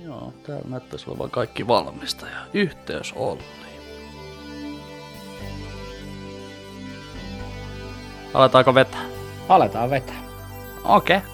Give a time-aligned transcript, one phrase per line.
[0.00, 3.42] Joo, täällä näyttäisi olevan kaikki valmista ja yhteys Olli.
[8.34, 9.04] Aletaanko vetää?
[9.48, 10.16] Aletaan vetää.
[10.84, 11.16] Okei.
[11.16, 11.30] Okay.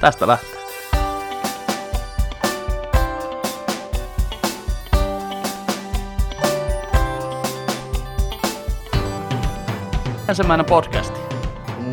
[0.00, 0.62] Tästä lähtee.
[10.28, 11.20] Ensimmäinen podcasti.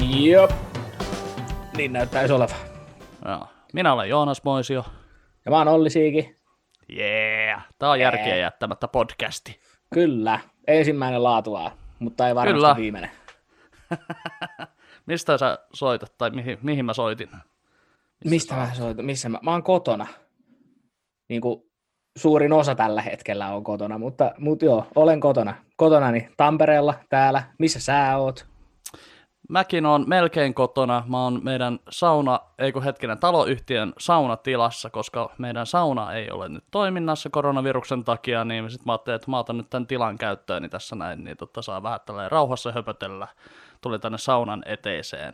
[0.09, 0.51] Jop.
[1.77, 2.57] Niin näyttäisi olevan.
[3.25, 3.47] Joo.
[3.73, 4.85] Minä olen Joonas Moisio.
[5.45, 6.39] Ja mä oon Olli Siiki.
[6.97, 7.67] Yeah.
[7.79, 9.59] Tää on järkeä jättämättä podcasti.
[9.93, 10.39] Kyllä.
[10.67, 12.75] Ensimmäinen laatua, mutta ei varmasti Kyllä.
[12.75, 13.11] viimeinen.
[15.05, 17.29] Mistä sä soitat tai mihin, mihin mä soitin?
[18.25, 19.05] Mistä mä soitan?
[19.05, 19.39] Missä mä?
[19.41, 20.07] Mä oon kotona.
[21.29, 21.63] Niin kuin
[22.17, 25.55] suurin osa tällä hetkellä on kotona, mutta, mutta joo, olen kotona.
[25.77, 27.43] Kotonani Tampereella, täällä.
[27.57, 28.48] Missä sä oot?
[29.49, 31.03] Mäkin on melkein kotona.
[31.07, 36.63] Mä oon meidän sauna, ei kun hetkinen, taloyhtiön saunatilassa, koska meidän sauna ei ole nyt
[36.71, 40.69] toiminnassa koronaviruksen takia, niin sit mä ajattelin, että mä otan nyt tämän tilan käyttöön niin
[40.69, 43.27] tässä näin, niin totta saa vähän tälleen rauhassa höpötellä.
[43.81, 45.33] Tuli tänne saunan eteiseen.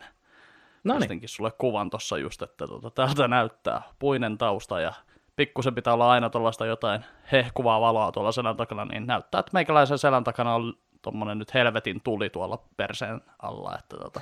[0.84, 1.22] No niin.
[1.26, 4.94] Sulle kuvan tossa just, että tota, täältä näyttää puinen tausta ja
[5.36, 9.98] pikkusen pitää olla aina tuollaista jotain hehkuvaa valoa tuolla selän takana, niin näyttää, että meikäläisen
[9.98, 10.74] selän takana on
[11.06, 14.22] tommonen nyt helvetin tuli tuolla perseen alla, että tota,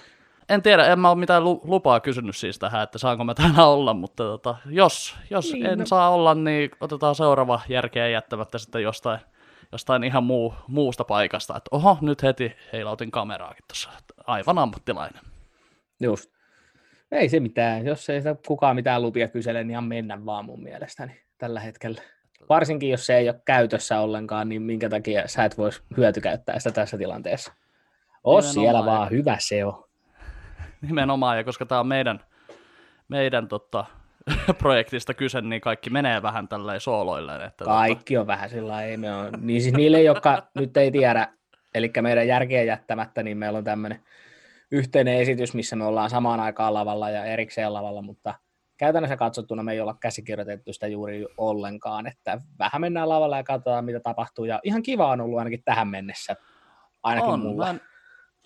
[0.49, 3.65] en tiedä, en mä ole mitään lu- lupaa kysynyt siis tähän, että saanko mä täällä
[3.67, 5.85] olla, mutta tota, jos, jos Niin, en no.
[5.85, 9.19] saa olla, niin otetaan seuraava järkeä jättämättä sitten jostain,
[9.71, 13.89] jostain ihan muu, muusta paikasta, että oho, nyt heti heilautin kameraakin tuossa,
[14.27, 15.21] aivan ammattilainen.
[16.01, 16.33] Just.
[17.11, 17.85] Ei se mitään.
[17.85, 22.01] Jos ei sitä kukaan mitään lupia kysele, niin ihan mennä vaan mun mielestäni tällä hetkellä.
[22.49, 26.72] Varsinkin jos se ei ole käytössä ollenkaan, niin minkä takia sä et voisi hyötykäyttää sitä
[26.72, 27.53] tässä tilanteessa.
[28.23, 29.83] Nimenomaan, siellä ja- vaan, hyvä se on.
[30.88, 32.19] Nimenomaan, ja koska tämä on meidän,
[33.08, 33.85] meidän tota,
[34.58, 37.41] projektista kyse, niin kaikki menee vähän tälleen sooloilleen.
[37.41, 39.30] Että tota, Kaikki on vähän sillä ei me on.
[39.38, 41.28] Niin siis niille, jotka nyt ei tiedä,
[41.75, 44.03] eli meidän järkeä jättämättä, niin meillä on tämmöinen
[44.72, 48.34] yhteinen esitys, missä me ollaan samaan aikaan lavalla ja erikseen lavalla, mutta
[48.83, 53.85] käytännössä katsottuna me ei olla käsikirjoitettu sitä juuri ollenkaan, että vähän mennään lavalla ja katsotaan,
[53.85, 56.35] mitä tapahtuu, ja ihan kiva on ollut ainakin tähän mennessä,
[57.03, 57.69] ainakin on, mulla.
[57.69, 57.81] En,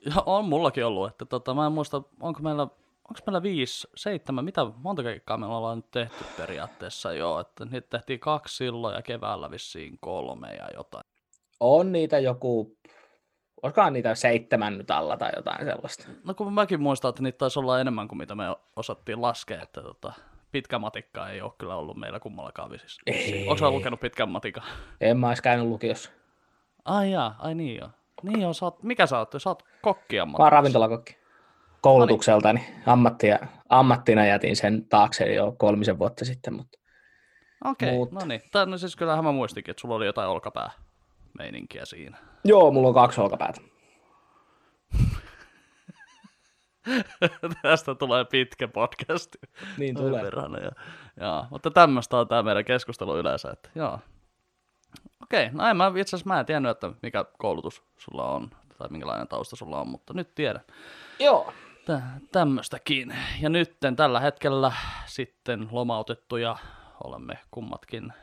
[0.05, 4.45] ja on mullakin ollut, että tota, mä en muista, onko meillä, onko meillä viisi, seitsemän,
[4.45, 9.01] mitä monta keikkaa me ollaan nyt tehty periaatteessa jo, että niitä tehtiin kaksi silloin ja
[9.01, 11.03] keväällä vissiin kolme ja jotain.
[11.59, 12.76] On niitä joku,
[13.63, 16.07] olisikohan niitä seitsemän nyt alla tai jotain sellaista.
[16.23, 18.43] No kun mäkin muistan, että niitä taisi olla enemmän kuin mitä me
[18.75, 20.13] osattiin laskea, että tota,
[20.51, 23.01] pitkä matikka ei ole kyllä ollut meillä kummallakaan visissä.
[23.41, 24.63] Onko sä lukenut pitkän matikan?
[25.01, 26.11] En mä olisi käynyt lukiossa.
[26.85, 27.89] Ai jaa, ai niin joo.
[28.23, 29.31] Niin joo, sä oot, mikä sä oot?
[29.37, 31.17] Sä oot kokki Mä oon ravintolakokki.
[31.81, 32.67] Koulutukseltani.
[32.85, 33.39] Ammattia,
[33.69, 36.79] ammattina jätin sen taakse jo kolmisen vuotta sitten, mutta
[37.65, 38.41] Okei, okay, Mutta- no niin.
[38.51, 40.71] Tää, no siis kyllähän mä muistikin, että sulla oli jotain olkapää
[41.37, 42.17] meininkiä siinä.
[42.43, 43.61] joo, mulla on kaksi olkapäätä.
[47.61, 49.35] Tästä tulee pitkä podcast.
[49.77, 50.23] Niin tulee.
[50.23, 50.71] Verran, ja,
[51.21, 51.45] joo.
[51.49, 53.49] Mutta tämmöistä on tämä meidän keskustelu yleensä.
[53.51, 53.99] Että, joo.
[55.23, 58.87] Okei, no en mä itse asiassa mä en tiennyt, että mikä koulutus sulla on tai
[58.89, 60.61] minkälainen tausta sulla on, mutta nyt tiedän.
[61.19, 61.53] Joo.
[61.85, 63.15] Tä, tämmöistäkin.
[63.41, 64.71] Ja nytten tällä hetkellä
[65.05, 66.57] sitten lomautettuja
[67.03, 68.13] olemme kummatkin.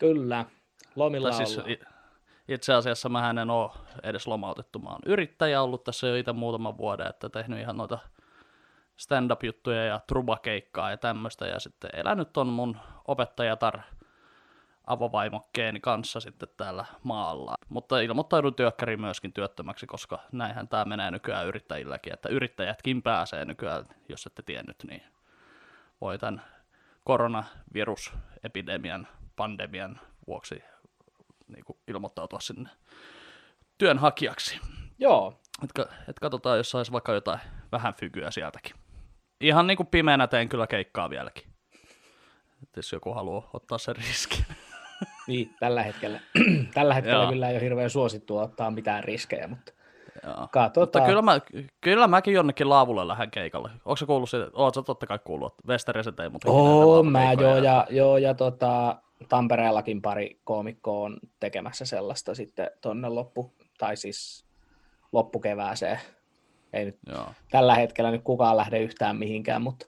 [0.00, 0.44] Kyllä.
[0.96, 1.97] Lomilla Tai siis ollaan.
[2.48, 3.70] Itse asiassa mä en ole
[4.02, 4.78] edes lomautettu.
[4.78, 7.98] Mä oon yrittäjä ollut tässä jo itse muutaman vuoden, että tehnyt ihan noita
[8.96, 11.46] stand-up-juttuja ja trubakeikkaa ja tämmöistä.
[11.46, 12.76] Ja sitten elänyt on mun
[13.08, 13.80] opettajatar
[14.86, 17.54] avovaimokkeeni kanssa sitten täällä maalla.
[17.68, 23.84] Mutta ilmoittaudun työkkäriin myöskin työttömäksi, koska näinhän tämä menee nykyään yrittäjilläkin, että yrittäjätkin pääsee nykyään,
[24.08, 25.02] jos ette tiennyt, niin
[26.00, 26.42] voi tämän
[27.04, 30.62] koronavirusepidemian, pandemian vuoksi
[31.48, 32.70] niin kuin ilmoittautua sinne
[33.78, 34.60] työnhakijaksi.
[34.98, 35.40] Joo.
[35.64, 37.40] Et, ka- et katsotaan, jos saisi vaikka jotain
[37.72, 38.72] vähän fykyä sieltäkin.
[39.40, 41.44] Ihan niin kuin pimeänä teen kyllä keikkaa vieläkin.
[42.62, 44.44] Et jos joku haluaa ottaa sen riskin.
[45.26, 46.20] Niin, tällä hetkellä.
[46.74, 47.32] tällä hetkellä Joo.
[47.32, 49.72] kyllä ei ole hirveän suosittua ottaa mitään riskejä, mutta
[50.24, 50.48] Joo.
[50.76, 51.40] Mutta kyllä, mä,
[51.80, 53.70] kyllä mäkin jonnekin laavulle lähden keikalle.
[53.84, 54.50] Onko sä kuullut siitä?
[54.52, 58.34] Oot sä totta kai kuullut, että Westereset ei mutta Oo, mä joo, ja, joo, ja
[58.34, 58.96] tota,
[59.28, 64.44] Tampereellakin pari koomikkoa on tekemässä sellaista sitten tonne loppu, tai siis
[65.12, 66.00] loppukevääseen.
[66.72, 67.26] Ei nyt Joo.
[67.50, 69.86] tällä hetkellä nyt kukaan lähde yhtään mihinkään, mutta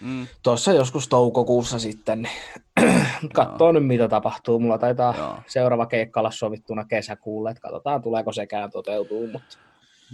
[0.00, 2.28] Mm, tuossa joskus toukokuussa sitten,
[3.34, 4.58] katsoo nyt mitä tapahtuu.
[4.58, 5.38] Mulla taitaa Joo.
[5.46, 9.58] seuraava keikka olla sovittuna kesäkuulle, että katsotaan tuleeko sekään toteutuu, mutta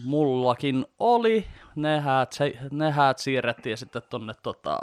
[0.05, 1.47] mullakin oli.
[1.77, 4.79] Ne häät, se, ne häät siirrettiin sitten tonne tota,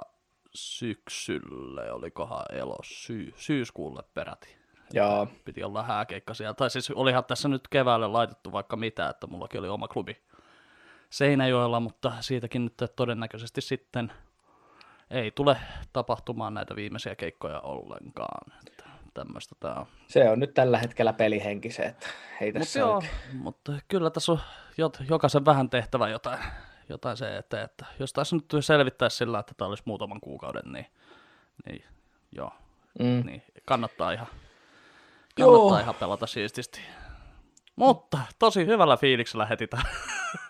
[0.58, 4.58] syksylle, olikohan elo, syy, syyskuulle peräti.
[4.94, 5.28] Joo.
[5.46, 6.54] Piti olla hääkeikka siellä.
[6.54, 10.18] Tai siis olihan tässä nyt keväälle laitettu vaikka mitä, että mullakin oli oma klubi
[11.10, 14.12] Seinäjoella, mutta siitäkin nyt todennäköisesti sitten
[15.12, 15.58] ei tule
[15.94, 18.54] tapahtumaan näitä viimeisiä keikkoja ollenkaan.
[18.68, 18.84] Että
[19.14, 19.86] tämmöistä tää on.
[20.08, 22.08] Se on nyt tällä hetkellä pelihenki se, että
[22.42, 23.12] ei Mut tässä joo, oikein.
[23.34, 24.40] mutta kyllä tässä on
[25.10, 26.40] jokaisen vähän tehtävä jotain,
[26.90, 30.86] jotain se eteen, että jos tässä nyt selvittäisi sillä, että tämä olisi muutaman kuukauden, niin,
[31.68, 31.84] niin
[32.32, 32.52] joo,
[33.00, 33.26] Mm.
[33.26, 34.28] niin kannattaa ihan,
[35.38, 35.52] Joo.
[35.52, 36.82] kannattaa ihan pelata siististi.
[37.76, 39.86] Mutta tosi hyvällä fiiliksellä heti tämän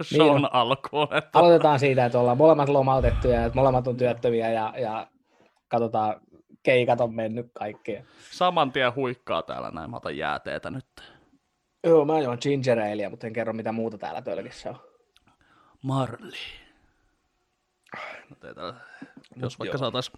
[0.03, 0.49] shown on.
[0.53, 1.07] alkuun.
[1.13, 5.07] Että Aloitetaan siitä, että ollaan molemmat lomautettuja, että molemmat on työttömiä ja, ja
[5.67, 6.21] katsotaan,
[6.63, 7.97] keikat on mennyt kaikki.
[8.31, 10.85] saman tien huikkaa täällä näin, mä otan jääteetä nyt.
[11.83, 12.79] Joo, mä juon ginger
[13.09, 14.79] mutta en kerro mitä muuta täällä tölkissä on.
[15.83, 16.37] Marli.
[18.29, 18.73] No teitä,
[19.35, 20.11] jos vaikka saatais,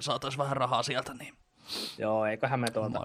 [0.00, 1.40] saatais vähän rahaa sieltä, niin
[1.98, 3.00] Joo, eiköhän me tuolta.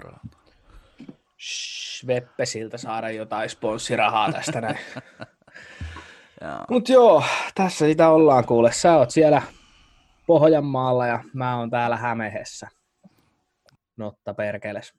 [1.38, 4.78] Sveppesiltä saada jotain sponssirahaa tästä näin.
[6.42, 6.66] Jaa.
[6.70, 7.24] Mut joo,
[7.56, 8.72] tässä sitä ollaan kuule.
[8.72, 9.42] Sä oot siellä
[10.28, 12.68] Pohjanmaalla ja mä oon täällä Hämehessä.
[13.98, 14.94] Notta perkeles.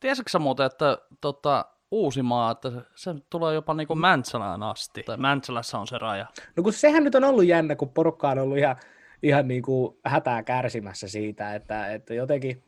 [0.00, 5.02] Tiesitkö sä muuten, että tota, Uusimaa, että se- tulee jopa niinku Mäntsälään asti.
[5.02, 6.26] Tai Mäntsälässä on se raja.
[6.56, 8.76] No kun sehän nyt on ollut jännä, kun porukka on ollut ihan,
[9.22, 12.62] ihan niin kuin hätää kärsimässä siitä, että, että jotenkin,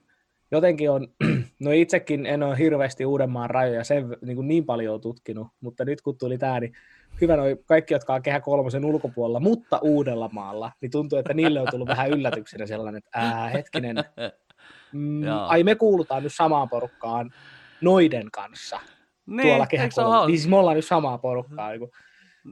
[0.50, 1.08] jotenkin on,
[1.64, 6.02] no itsekin en ole hirveästi Uudenmaan rajoja sen niin, kuin niin paljon tutkinut, mutta nyt
[6.02, 6.72] kun tuli tämä, niin
[7.20, 11.68] hyvä noi kaikki, jotka on Kehä kolmosen ulkopuolella, mutta Uudellamaalla, niin tuntuu, että niille on
[11.70, 13.96] tullut vähän yllätyksenä sellainen, että ää, hetkinen,
[14.92, 17.30] mm, ai me kuulutaan nyt samaan porukkaan
[17.80, 18.80] noiden kanssa
[19.26, 20.18] Niin, tuolla Kehä eikö se ole kolmosen.
[20.18, 20.30] hauska?
[20.30, 21.68] Niin siis me ollaan nyt samaa porukkaa.
[21.68, 21.90] Niin kuin,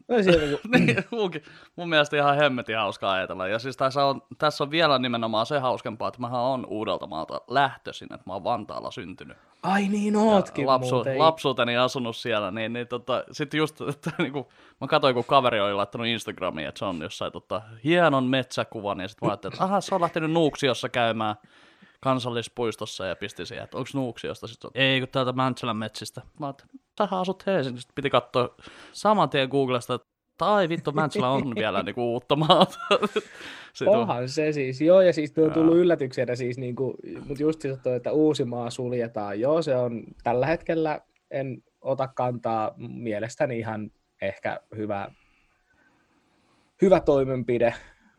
[0.08, 1.42] no, siellä, niin kuin, niin, munkin,
[1.76, 3.48] mun mielestä ihan hemmetin hauskaa ajatella.
[3.48, 8.12] Ja siis tässä on, tässä on vielä nimenomaan se hauskempaa, että mähän on Uudeltamaalta lähtöisin,
[8.14, 9.36] että mä oon Vantaalla syntynyt.
[9.62, 11.18] ai niin ootkin lapsu, muuten.
[11.18, 14.48] lapsuuteni asunut siellä, niin, niin tota, sitten just, että niinku,
[14.80, 19.08] mä katsoin, kun kaveri oli laittanut Instagramiin, että se on jossain tota, hienon metsäkuvan, ja
[19.08, 21.36] sitten mä ajattelin, että aha, se on lähtenyt Nuuksiossa käymään
[22.02, 26.22] kansallispuistossa, ja pisti siihen, että onko Nuuksiosta, sitten ei, kun täältä Mäntsälän metsistä.
[26.40, 28.54] Mä ajattelin, sähän asut Helsingissä, piti katsoa
[28.92, 30.08] saman tien Googlesta, että
[30.38, 32.78] tai vittu, Mäntsälä on vielä niinku uutta maata.
[33.72, 36.94] Sitten on- Onhan se siis, joo, ja siis tuo on tullut yllätyksenä siis, niin kuin,
[37.28, 41.00] mutta just siis toi, että Uusimaa suljetaan, joo, se on tällä hetkellä,
[41.30, 43.90] en ota kantaa, mielestäni ihan
[44.22, 45.10] ehkä hyvä,
[46.82, 47.74] hyvä toimenpide.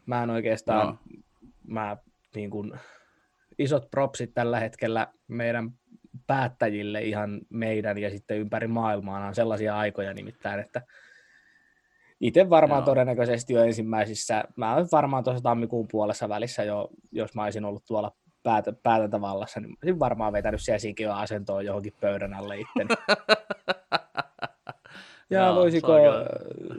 [0.05, 1.19] Mä en oikeastaan, Joo.
[1.67, 1.97] mä
[2.35, 2.73] niin kuin,
[3.59, 5.71] isot propsit tällä hetkellä meidän
[6.27, 10.81] päättäjille ihan meidän ja sitten ympäri maailmaa on sellaisia aikoja nimittäin, että
[12.21, 12.85] itse varmaan Joo.
[12.85, 17.85] todennäköisesti jo ensimmäisissä, mä olen varmaan tuossa tammikuun puolessa välissä jo, jos mä olisin ollut
[17.85, 18.11] tuolla
[18.43, 22.89] päätä, päätäntävallassa, niin olisin varmaan vetänyt siellä sikiön asentoon johonkin pöydän alle itteni.
[25.33, 25.93] Ja Joo, voisiko,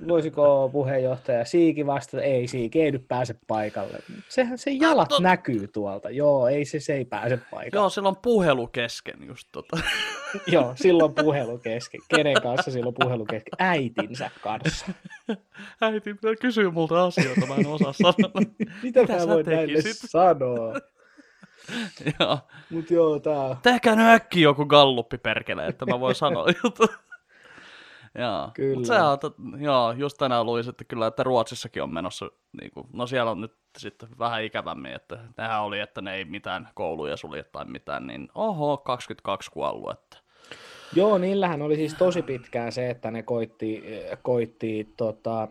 [0.09, 3.99] voisiko puheenjohtaja Siiki vastata, ei Siiki, ei nyt pääse paikalle.
[4.29, 6.11] Sehän se jalat tot- näkyy tuolta.
[6.11, 7.83] Joo, ei se, se ei pääse paikalle.
[7.83, 9.79] Joo, sillä on puhelu kesken just tota.
[10.47, 12.01] Joo, silloin puhelu kesken.
[12.17, 13.53] Kenen kanssa silloin puhelu kesken?
[13.59, 14.87] Äitinsä kanssa.
[15.81, 18.31] Äiti kysyä multa asioita, mä en osaa sanoa.
[18.83, 20.75] Mitä, Mitä mä voin näille sanoa?
[22.21, 22.39] Joo.
[22.71, 26.87] Mut joo, tää Tehkää nyt äkkiä joku galluppi perkele, että mä voin sanoa juttu.
[28.19, 28.77] Joo, Kyllä.
[28.77, 32.31] Mut se on, tot- joo, just tänään luin sitten kyllä, että Ruotsissakin on menossa,
[32.61, 36.25] niin kuin, no siellä on nyt sitten vähän ikävämmin, että nehän oli, että ne ei
[36.25, 40.25] mitään kouluja sulje tai mitään, niin oho, 22 kuollut, että
[40.97, 43.83] Joo, niillähän oli siis tosi pitkään se, että ne koitti,
[44.23, 45.49] koitti tota,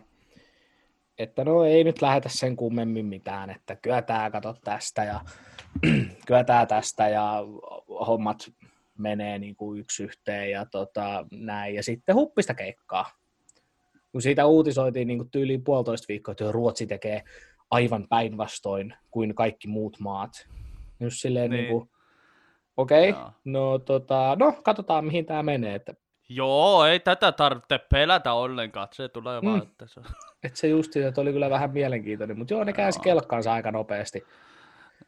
[1.17, 5.21] että no ei nyt lähetä sen kummemmin mitään, että kyllä tää kato tästä ja
[6.27, 7.43] kyllä tää tästä ja
[8.07, 8.51] hommat
[8.97, 11.75] menee niin kuin yksi yhteen ja tota, näin.
[11.75, 13.05] Ja sitten huppista keikkaa.
[14.11, 17.23] Kun siitä uutisoitiin niin kuin tyyliin puolitoista viikkoa, että Ruotsi tekee
[17.71, 20.47] aivan päinvastoin kuin kaikki muut maat.
[20.99, 21.69] Just silleen Niin.
[21.69, 21.89] niin.
[22.77, 25.75] okei, okay, no, tota, no katsotaan mihin tämä menee.
[25.75, 25.93] Että,
[26.29, 29.47] joo, ei tätä tarvitse pelätä ollenkaan, se tulee mm.
[29.47, 30.01] vaan, että se
[30.43, 34.23] että se just että oli kyllä vähän mielenkiintoinen, mutta joo, ne käänsi kelkkaansa aika nopeasti.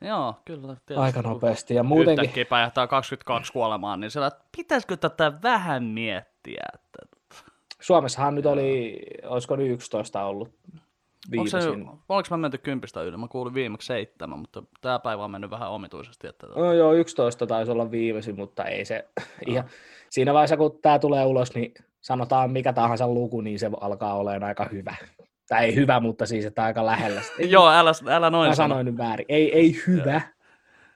[0.02, 0.68] Joo, kyllä.
[0.68, 1.76] Tietysti, Aika nopeasti.
[1.76, 7.16] Ja muutenkin, Yhtäkkiä päihtää 22 kuolemaan, niin siellä, että pitäisikö tätä vähän miettiä, että
[7.82, 10.50] Suomessahan nyt oli, olisiko nyt 11 ollut
[11.38, 11.90] Onko, se, viimeisin.
[12.10, 13.18] oliko mä menty kympistä yli?
[13.18, 16.28] Mä kuulin viimeksi seitsemän, mutta tämä päivä on mennyt vähän omituisesti.
[16.28, 16.48] Että...
[16.48, 19.08] No joo, 11 taisi olla viimeisin, mutta ei se
[19.48, 19.66] ihan...
[20.10, 24.44] Siinä vaiheessa, kun tämä tulee ulos, niin sanotaan mikä tahansa luku, niin se alkaa olemaan
[24.44, 24.96] aika hyvä.
[25.50, 27.22] Tai ei hyvä, mutta siis, että aika lähellä.
[27.50, 28.74] Joo, älä, älä noin mä sano.
[28.74, 29.26] sanoin nyt väärin.
[29.30, 30.22] Ei, ei hyvä,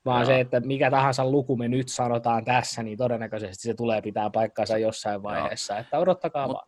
[0.06, 0.26] vaan Joo.
[0.26, 4.78] se, että mikä tahansa luku me nyt sanotaan tässä, niin todennäköisesti se tulee pitää paikkaansa
[4.78, 5.78] jossain vaiheessa.
[5.78, 6.68] Että odottakaa Mut- vaan.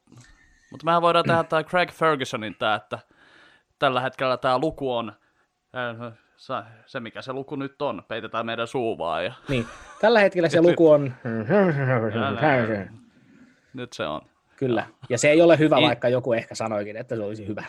[0.71, 2.99] Mutta mehän voidaan tehdä tämä Craig Fergusonin tämä, että
[3.79, 5.11] tällä hetkellä tämä luku on
[5.75, 6.13] äh,
[6.85, 8.03] se- mikä se luku nyt on.
[8.07, 9.65] Peitetään meidän suu vaan ja Niin,
[10.01, 11.13] tällä hetkellä se luku on...
[13.73, 14.21] nyt se on.
[14.61, 15.87] Kyllä, ja se ei ole hyvä, Niin.
[15.87, 17.63] vaikka joku ehkä sanoikin, että se olisi hyvä.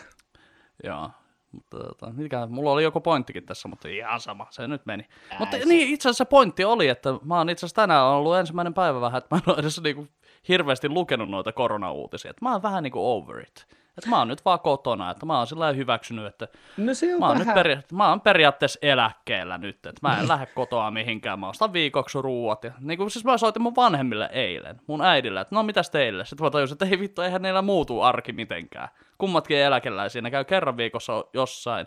[0.85, 1.11] Joo.
[1.53, 5.05] Mutta tota, mikä, mulla oli joku pointtikin tässä, mutta ihan sama, se nyt meni.
[5.31, 8.37] Ää, mutta se- niin, itse asiassa pointti oli, että mä oon itse asiassa tänään ollut
[8.37, 10.07] ensimmäinen päivä vähän, että mä en ole edes niinku
[10.49, 12.31] hirveästi lukenut noita koronauutisia.
[12.31, 13.67] Että mä oon vähän niinku over it.
[13.99, 17.21] Että mä oon nyt vaan kotona, että mä oon sillä hyväksynyt, että No se on
[17.21, 17.47] Mä oon, vähän...
[17.47, 21.73] nyt peri- mä oon periaatteessa eläkkeellä nyt, että mä en lähde kotoa mihinkään, mä ostan
[21.73, 22.65] viikoksi ruuat.
[22.65, 26.25] Ja, niin kuin, siis mä soitin mun vanhemmille eilen, mun äidille, että no mitäs teille?
[26.25, 28.89] Sitten mä tajusin, että ei vittu, eihän neillä muutu arki mitenkään.
[29.19, 31.87] Kummatkin eläkeläisiä, ne käy kerran viikossa jossain.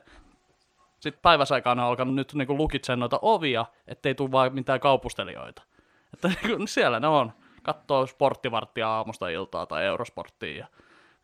[1.00, 5.62] Sitten päiväsaikaan on alkanut nyt niin lukitsemaan noita ovia, ettei tule vaan mitään kaupustelijoita.
[6.14, 7.32] Että niin kuin, siellä ne on.
[7.64, 10.68] Katsoo sporttivarttia aamusta iltaa tai eurosporttia.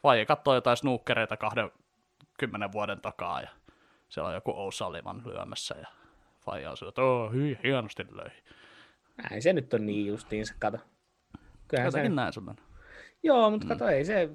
[0.03, 3.41] Ja vai katsoo jotain snookereita 20 vuoden takaa.
[3.41, 3.49] Ja
[4.09, 5.87] siellä on joku O'Sullivan lyömässä ja
[6.45, 8.31] faija on sillä, että oh, hyi, hienosti löi.
[9.29, 10.77] Näin se nyt on niin justiinsa, kato.
[11.67, 11.97] Kyllähän se...
[11.97, 12.55] Jotenkin näin sun
[13.23, 14.29] Joo, mutta kato, ei se,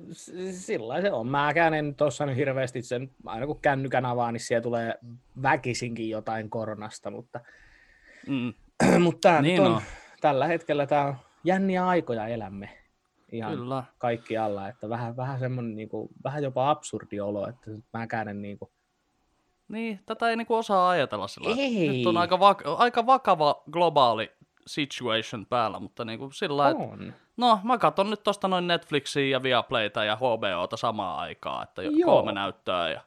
[0.53, 1.29] sillä se on.
[1.29, 4.99] Mäkään en tuossa nyt hirveästi sen, aina kun kännykän avaa, niin siellä tulee
[5.43, 7.41] väkisinkin jotain koronasta, mutta,
[8.27, 8.55] Mm.
[9.05, 9.83] mutta Niin on, on.
[10.21, 12.86] tällä hetkellä tämä on jänniä aikoja elämme
[13.37, 13.85] ihan Kyllä.
[13.99, 18.43] kaikki alla, että vähän, vähän semmoinen niin kuin, vähän jopa absurdi olo, että mäkään en
[18.43, 18.71] niin kuin,
[19.69, 21.55] Niin, tätä ei niinku osaa ajatella sillä.
[21.59, 21.89] Ei.
[21.89, 24.33] Nyt on aika, vak- aika vakava globaali
[24.67, 27.13] situation päällä, mutta niinku sillä lailla, että on.
[27.37, 31.91] no mä katson nyt tosta noin Netflixiä ja Viaplayta ja HBOta samaan aikaan, että jo
[31.91, 32.11] Joo.
[32.11, 33.01] kolme näyttöä ja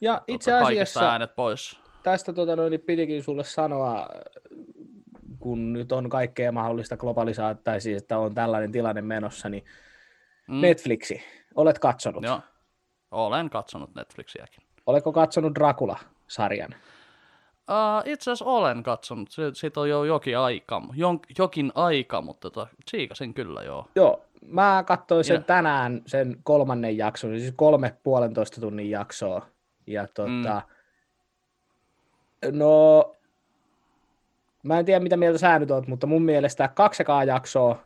[0.00, 1.80] Ja itse tota, kaikista asiassa äänet pois.
[2.02, 4.08] tästä tota, noin, niin pitikin sulle sanoa,
[5.40, 9.64] kun nyt on kaikkea mahdollista globalisaatiota, tai siis että on tällainen tilanne menossa, niin
[10.48, 10.60] Mm.
[10.60, 11.22] Netflixi,
[11.54, 12.24] olet katsonut.
[12.24, 12.40] Joo,
[13.10, 14.62] olen katsonut Netflixiäkin.
[14.86, 16.74] Oletko katsonut Dracula-sarjan?
[17.70, 22.66] Uh, itse asiassa olen katsonut, siitä on jo jokin aika, jon, jokin aika, mutta tota,
[22.84, 23.86] tsiikasin kyllä joo.
[23.94, 29.46] Joo, mä katsoin sen Ja- tänään, sen kolmannen jakson, siis kolme puolentoista tunnin jaksoa.
[29.86, 30.62] Ja tota,
[32.52, 33.14] no,
[34.68, 37.84] mä en tiedä mitä mieltä sä nyt oot, mutta mun mielestä kaksi ekaa jaksoa,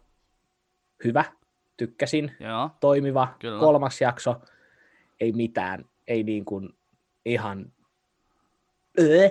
[1.05, 1.25] hyvä,
[1.77, 3.61] tykkäsin, Joo, toimiva, Kyllä.
[3.61, 4.41] kolmas jakso,
[5.21, 6.75] ei mitään, ei niin kuin
[7.25, 7.73] ihan,
[9.01, 9.29] öö,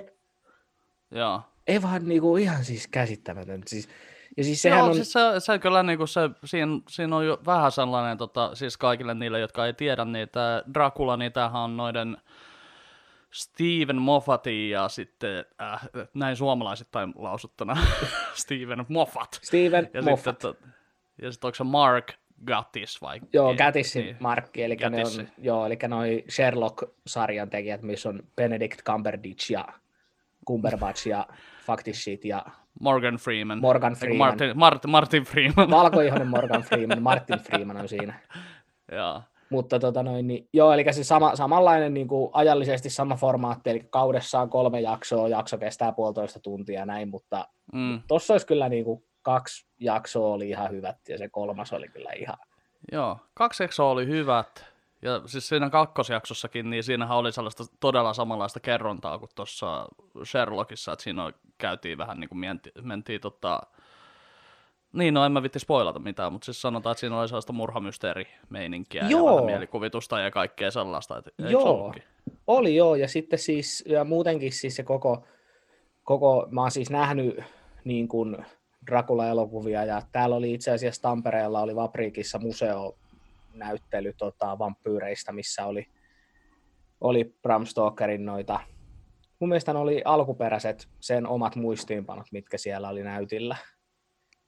[1.11, 1.41] joo.
[1.67, 3.61] ei vaan niin kuin ihan siis käsittämätön.
[3.67, 3.89] Siis,
[4.37, 7.39] ja siis sehän Joo, on, siis se, se kyllä niinku se, siinä, siinä on jo
[7.45, 11.77] vähän sellainen, tota, siis kaikille niille, jotka ei tiedä, niin tämä Dracula, niin tämähän on
[11.77, 12.17] noiden
[13.31, 15.81] Steven Moffatin ja sitten, äh,
[16.13, 17.77] näin suomalaisittain lausuttuna,
[18.33, 19.39] Steven Moffat.
[19.43, 20.41] Steven Ja Moffat.
[20.41, 20.73] sitten,
[21.21, 22.13] ja sitten onko se Mark
[22.45, 23.19] Gatiss vai?
[23.33, 24.17] Joo, Ei, Gatissin niin.
[24.19, 25.21] Markki, eli ne Gatissi.
[25.21, 29.65] on, joo, eli noi Sherlock-sarjan tekijät, missä on Benedict Cumberbatch ja
[30.47, 31.27] Cumberbatch ja
[31.93, 32.45] shit ja
[32.79, 33.59] Morgan Freeman.
[33.61, 34.17] Morgan Freeman.
[34.17, 35.69] Martin, Martin, Martin Freeman.
[35.71, 38.19] valkoihoinen Morgan Freeman, Martin Freeman on siinä.
[38.91, 39.23] Joo.
[39.51, 43.87] Mutta tota noin, niin, joo, eli se sama, samanlainen niin kuin ajallisesti sama formaatti, eli
[43.89, 48.01] kaudessa on kolme jaksoa, jakso kestää puolitoista tuntia ja näin, mutta Mm.
[48.07, 52.11] tossa olisi kyllä niin kuin kaksi jaksoa oli ihan hyvät ja se kolmas oli kyllä
[52.11, 52.37] ihan,
[52.91, 54.65] Joo, kaksi jaksoa oli hyvät.
[55.01, 59.87] Ja siis siinä kakkosjaksossakin, niin siinähän oli sellaista todella samanlaista kerrontaa kuin tuossa
[60.23, 63.61] Sherlockissa, että siinä käytiin vähän niin kuin menti, mentiin tota...
[64.93, 69.03] Niin, no en mä vitti spoilata mitään, mutta siis sanotaan, että siinä oli sellaista murhamysteerimeininkiä
[69.03, 69.31] ja Joo.
[69.31, 71.21] vähän mielikuvitusta ja kaikkea sellaista.
[71.21, 71.93] Se Joo.
[72.47, 75.23] Oli joo, ja sitten siis, ja muutenkin siis se koko,
[76.03, 77.39] koko mä oon siis nähnyt
[77.83, 78.37] niin kuin
[78.91, 85.87] Dracula-elokuvia, ja täällä oli itse asiassa Tampereella oli Vapriikissa museonäyttely tota, vampyyreistä, missä oli,
[87.01, 88.59] oli Bram Stokerin noita,
[89.39, 93.57] mun mielestä ne oli alkuperäiset sen omat muistiinpanot, mitkä siellä oli näytillä.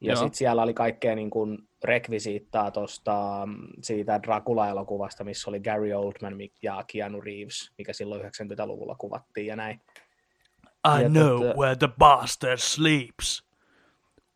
[0.09, 5.93] Ja sitten siellä oli kaikkea niin kuin rekvisiittaa tosta, mm, siitä Dracula-elokuvasta, missä oli Gary
[5.93, 9.81] Oldman ja Keanu Reeves, mikä silloin 90-luvulla kuvattiin ja näin.
[10.99, 13.47] I Ja know tota- where the bastard sleeps.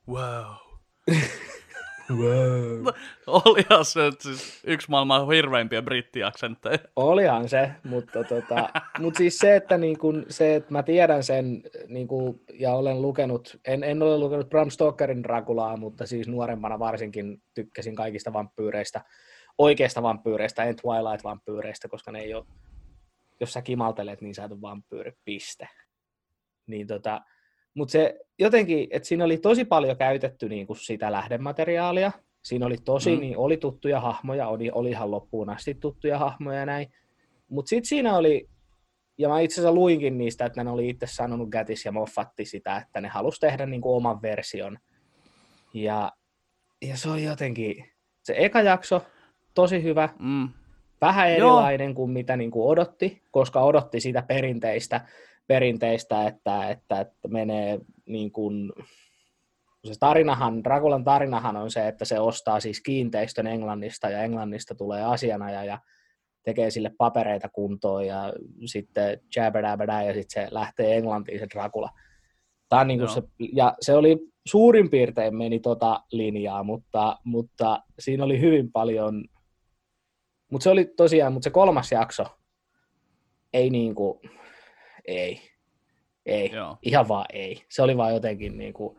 [0.09, 0.45] Wow.
[2.11, 2.87] Wow.
[3.27, 6.77] Olihan se siis yksi maailman hirveimpiä brittiaksentteja.
[6.95, 11.63] Olihan se, mutta tota, mut siis se, että, niin kun, se, että mä tiedän sen
[11.87, 16.79] niin kun, ja olen lukenut, en, en ole lukenut Bram Stokerin Draculaa, mutta siis nuorempana
[16.79, 19.01] varsinkin tykkäsin kaikista vampyyreistä,
[19.57, 22.45] oikeista vampyyreistä, en Twilight-vampyyreistä, koska ne ei ole
[23.39, 25.69] jos sä kimaltelet, niin sä et ole vampyyri, piste.
[26.67, 27.21] Niin tota,
[27.73, 32.11] mutta se jotenkin, että siinä oli tosi paljon käytetty niin kuin sitä lähdemateriaalia.
[32.43, 33.19] Siinä oli tosi, mm.
[33.19, 36.91] niin oli tuttuja hahmoja, oli, oli ihan loppuun asti tuttuja hahmoja ja näin.
[37.49, 38.49] Mutta sitten siinä oli,
[39.17, 42.77] ja mä itse asiassa luinkin niistä, että ne oli itse sanonut Gatis ja Moffatti sitä,
[42.77, 44.77] että ne halusi tehdä niin kuin oman version.
[45.73, 46.11] Ja,
[46.81, 47.85] ja se oli jotenkin,
[48.23, 49.01] se eka jakso,
[49.53, 50.49] tosi hyvä, mm.
[51.01, 51.95] vähän erilainen Joo.
[51.95, 55.07] kuin mitä niin kuin odotti, koska odotti sitä perinteistä,
[55.47, 58.71] perinteistä että, että, että menee niin kuin,
[59.85, 65.03] se tarinahan, Drakulan tarinahan on se, että se ostaa siis kiinteistön Englannista ja Englannista tulee
[65.03, 65.79] asianaja ja
[66.43, 68.33] tekee sille papereita kuntoon ja
[68.65, 71.89] sitten jabberdabbada ja sitten se lähtee Englantiin se Dracula.
[72.69, 73.21] Tämä on niin kuin se,
[73.53, 79.25] ja se oli suurin piirtein meni tota linjaa, mutta, mutta siinä oli hyvin paljon,
[80.51, 82.23] mutta se oli tosiaan, mutta se kolmas jakso
[83.53, 84.19] ei niin kuin,
[85.07, 85.41] ei,
[86.25, 86.77] ei, Joo.
[86.81, 87.65] ihan vaan ei.
[87.69, 88.97] Se oli vaan jotenkin niin kuin,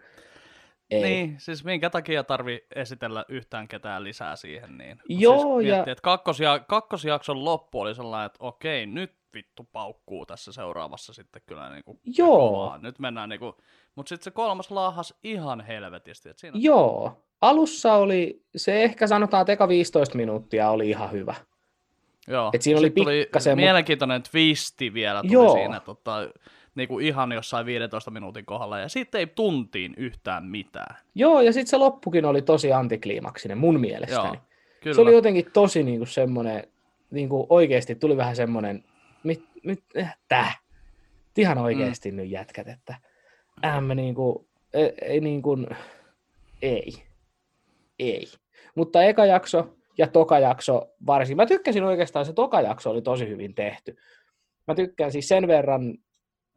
[0.91, 1.03] ei.
[1.03, 5.93] Niin, siis minkä takia tarvi esitellä yhtään ketään lisää siihen, niin Joo, siis miettii, ja...
[5.93, 11.71] että kakkosja, kakkosjakson loppu oli sellainen, että okei, nyt vittu paukkuu tässä seuraavassa sitten kyllä
[11.71, 12.51] niin kuin Joo.
[12.51, 12.79] Kovaa.
[12.79, 13.53] Nyt mennään niin kuin,
[13.95, 16.29] mutta sitten se kolmas laahas ihan helvetisti.
[16.29, 16.59] Että siinä...
[16.61, 21.35] Joo, alussa oli, se ehkä sanotaan, että eka 15 minuuttia oli ihan hyvä.
[22.29, 25.53] Joo, Et siinä oli pikkasen, mielenkiintoinen twisti vielä tuli Joo.
[25.53, 26.29] siinä, tota,
[26.75, 30.97] niin kuin ihan jossain 15 minuutin kohdalla, ja sitten ei tuntiin yhtään mitään.
[31.15, 34.27] Joo, ja sitten se loppukin oli tosi antikliimaksinen mun mielestäni.
[34.27, 34.37] Joo,
[34.81, 34.95] kyllä.
[34.95, 36.65] Se oli jotenkin tosi niin kuin semmoinen,
[37.11, 38.85] niin kuin oikeasti tuli vähän semmoinen,
[39.23, 40.61] mit, mit, äh, täh,
[41.37, 42.17] ihan oikeasti mm.
[42.17, 42.95] nyt jätkät, että
[43.65, 45.67] ämme niin kuin, ei, ei niin kuin,
[46.63, 46.93] ei,
[47.99, 48.27] ei.
[48.75, 51.37] Mutta eka jakso ja toka jakso varsin.
[51.37, 53.97] Mä tykkäsin oikeastaan, se toka jakso oli tosi hyvin tehty.
[54.67, 55.99] Mä tykkään siis sen verran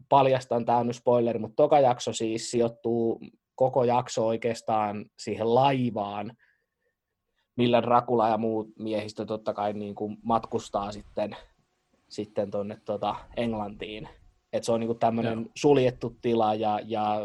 [0.10, 3.21] paljastan, tämä on nyt spoileri, mutta toka jakso siis sijoittuu
[3.55, 6.38] koko jakso oikeastaan siihen laivaan,
[7.55, 11.35] millä Dracula ja muut miehistö totta kai niin kuin matkustaa sitten,
[12.09, 14.09] sitten tuonne tota Englantiin.
[14.53, 17.20] Et se on niin tämmöinen suljettu tila ja, ja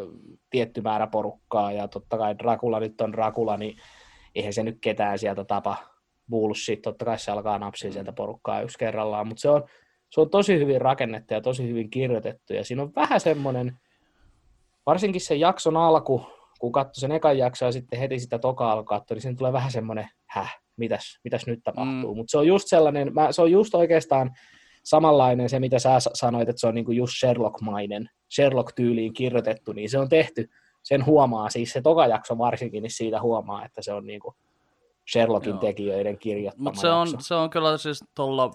[0.50, 3.76] tietty määrä porukkaa, ja totta kai Dracula nyt on Dracula, niin
[4.34, 5.95] eihän se nyt ketään sieltä tapa
[6.30, 9.64] bullshit, totta kai se alkaa napsia sieltä porukkaa yksi kerrallaan, mutta se on,
[10.10, 13.78] se on tosi hyvin rakennettu ja tosi hyvin kirjoitettu, ja siinä on vähän semmoinen,
[14.86, 16.26] varsinkin se jakson alku,
[16.58, 19.70] kun katsoi sen ekan jakson ja sitten heti sitä toka alkaa niin siinä tulee vähän
[19.70, 22.14] semmoinen, häh, mitäs, mitäs nyt tapahtuu.
[22.14, 22.18] Mm.
[22.18, 24.30] Mutta se on just sellainen, mä, se on just oikeastaan
[24.84, 29.98] samanlainen se, mitä sä sanoit, että se on niinku just Sherlock-mainen, Sherlock-tyyliin kirjoitettu, niin se
[29.98, 30.48] on tehty,
[30.82, 34.34] sen huomaa, siis se toka jakso varsinkin, niin siitä huomaa, että se on niinku
[35.12, 35.58] Sherlockin Joo.
[35.58, 38.50] tekijöiden kirjoittama Mutta se on, se on kyllä siis tuolla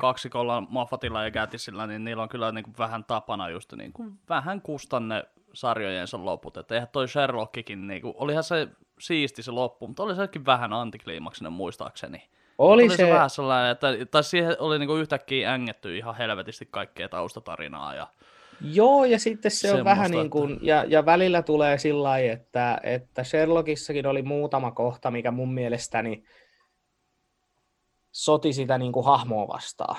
[0.00, 4.12] kaksikolla Moffatilla ja Gatisilla, niin niillä on kyllä niin kuin vähän tapana just niin kuin
[4.28, 6.56] vähän kustanne sarjojensa loput.
[6.56, 10.72] Että eihän toi Sherlockikin, niin kuin, olihan se siisti se loppu, mutta oli sekin vähän
[10.72, 12.22] antikliimaksinen muistaakseni.
[12.58, 12.96] Oli, oli se...
[12.96, 17.94] se vähän sellainen, että tai siihen oli niin kuin yhtäkkiä ängetty ihan helvetisti kaikkea taustatarinaa
[17.94, 18.06] ja
[18.60, 22.80] Joo, ja sitten se on vähän niin kuin, ja, ja välillä tulee sillä lailla, että,
[22.82, 26.24] että Sherlockissakin oli muutama kohta, mikä mun mielestäni
[28.12, 29.96] soti sitä niin kuin hahmoa vastaan.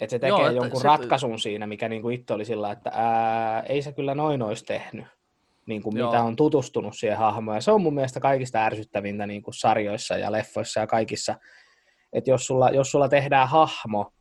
[0.00, 0.84] Että se tekee Joo, että jonkun sit...
[0.84, 4.64] ratkaisun siinä, mikä niin kuin itse oli sillä että ää, ei se kyllä noin olisi
[4.64, 5.06] tehnyt,
[5.66, 7.56] niin kuin mitä on tutustunut siihen hahmoon.
[7.56, 11.34] Ja se on mun mielestä kaikista ärsyttävintä niin kuin sarjoissa ja leffoissa ja kaikissa,
[12.12, 14.12] että jos sulla, jos sulla tehdään hahmo,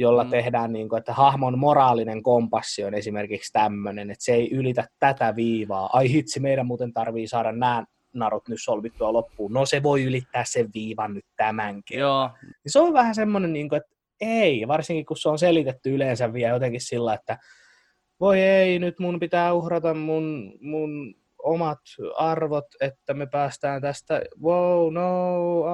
[0.00, 0.30] jolla mm.
[0.30, 5.36] tehdään, niin kuin, että hahmon moraalinen kompassi on esimerkiksi tämmöinen, että se ei ylitä tätä
[5.36, 5.90] viivaa.
[5.92, 9.52] Ai hitsi, meidän muuten tarvii saada nämä narut nyt solvittua loppuun.
[9.52, 12.30] No se voi ylittää sen viivan nyt tämän Joo.
[12.42, 16.32] Niin se on vähän semmoinen, niin kuin, että ei, varsinkin kun se on selitetty yleensä
[16.32, 17.38] vielä jotenkin sillä, että
[18.20, 21.78] voi ei, nyt mun pitää uhrata mun, mun omat
[22.16, 25.64] arvot, että me päästään tästä, wow, no,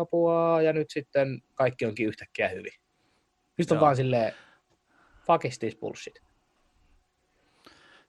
[0.00, 2.72] apua, ja nyt sitten kaikki onkin yhtäkkiä hyvin.
[3.56, 4.34] Sitten on vaan silleen,
[5.26, 6.22] fuck is this bullshit.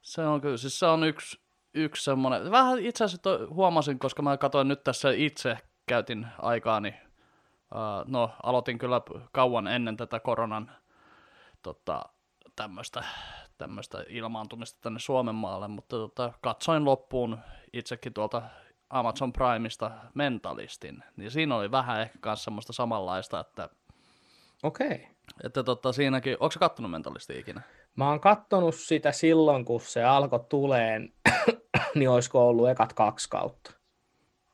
[0.02, 1.40] Se on kyllä, siis se on yksi,
[1.74, 8.10] yksi semmoinen, vähän itse asiassa huomasin, koska mä katsoin nyt tässä itse, käytin aikaani, uh,
[8.10, 9.00] no aloitin kyllä
[9.32, 10.70] kauan ennen tätä koronan
[11.62, 12.02] tota,
[12.56, 13.04] tämmöistä
[13.58, 17.38] tämmöistä ilmaantumista tänne Suomen maalle, mutta tota, katsoin loppuun
[17.72, 18.42] itsekin tuolta
[18.90, 23.68] Amazon Primeista Mentalistin, niin siinä oli vähän ehkä myös semmoista samanlaista, että
[24.62, 24.86] Okei.
[24.86, 25.13] Okay.
[25.44, 27.60] Että tota, siinäkin, onko se kattonut Mentalisti ikinä?
[27.96, 31.12] Mä oon kattonut sitä silloin, kun se alkoi tuleen,
[31.94, 33.70] niin olisiko ollut ekat kaksi kautta.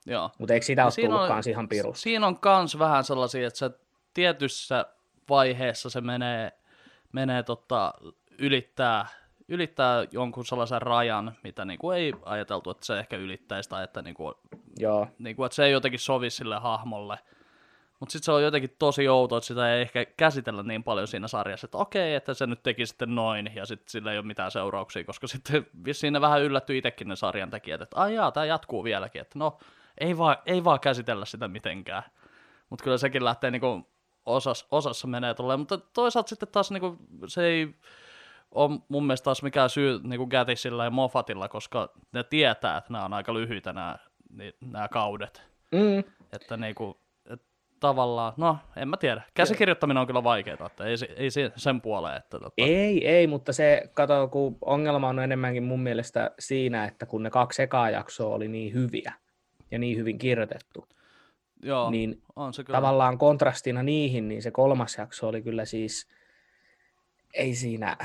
[0.06, 0.30] Joo.
[0.38, 2.02] Mutta eikö sitä ole tullutkaan on, ihan pirusta?
[2.02, 3.70] Siinä on kans vähän sellaisia, että se
[4.14, 4.86] tietyssä
[5.28, 6.52] vaiheessa se menee
[7.12, 7.94] menee tota,
[8.38, 9.06] ylittää,
[9.48, 14.34] ylittää jonkun sellaisen rajan, mitä niinku ei ajateltu, että se ehkä ylittäisi tai että, niinku,
[14.78, 15.08] Joo.
[15.18, 17.18] niinku, että se ei jotenkin sovi sille hahmolle.
[18.00, 21.28] Mutta sitten se on jotenkin tosi outo, että sitä ei ehkä käsitellä niin paljon siinä
[21.28, 24.50] sarjassa, että okei, että se nyt teki sitten noin, ja sitten sillä ei ole mitään
[24.50, 25.66] seurauksia, koska sitten
[26.10, 29.58] ne vähän yllättyi itsekin ne sarjan tekijät, että ai jaa, tämä jatkuu vieläkin, että no,
[29.98, 32.02] ei vaan, ei vaan käsitellä sitä mitenkään.
[32.70, 33.88] Mutta kyllä sekin lähtee niinku
[34.26, 37.74] osas, osassa menee tolleen, mutta toisaalta sitten taas niinku, se ei
[38.50, 43.04] ole mun mielestä taas mikään syy niinku Gatisilla ja Moffatilla, koska ne tietää, että nämä
[43.04, 43.96] on aika lyhyitä nämä,
[44.60, 45.42] nämä kaudet.
[45.72, 46.12] Mm.
[46.32, 47.00] Että niinku,
[47.80, 49.22] tavallaan, no en mä tiedä.
[49.34, 52.16] Käsikirjoittaminen on kyllä vaikeaa, että ei, ei se- sen puoleen.
[52.16, 57.06] Että, tota, Ei, ei, mutta se, kato, kun ongelma on enemmänkin mun mielestä siinä, että
[57.06, 59.12] kun ne kaksi ekaa jaksoa oli niin hyviä
[59.70, 60.88] ja niin hyvin kirjoitettu,
[61.62, 62.76] joo, niin on se kyllä.
[62.76, 66.08] tavallaan kontrastina niihin, niin se kolmas jakso oli kyllä siis,
[67.34, 67.96] ei siinä,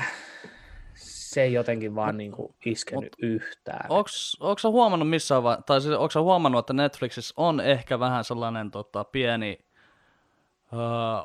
[0.94, 3.86] se ei jotenkin vaan niin kuin iskenyt yhtään.
[3.88, 8.70] Onks, onko huomannut missään vai, tai siis, onko huomannut, että Netflixissä on ehkä vähän sellainen
[8.70, 9.65] tota, pieni
[10.72, 10.78] öö,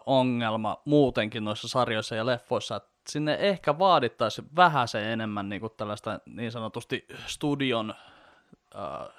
[0.06, 5.74] ongelma muutenkin noissa sarjoissa ja leffoissa, että sinne ehkä vaadittaisi vähän se enemmän niin kuin
[5.78, 7.94] tällaista niin sanotusti studion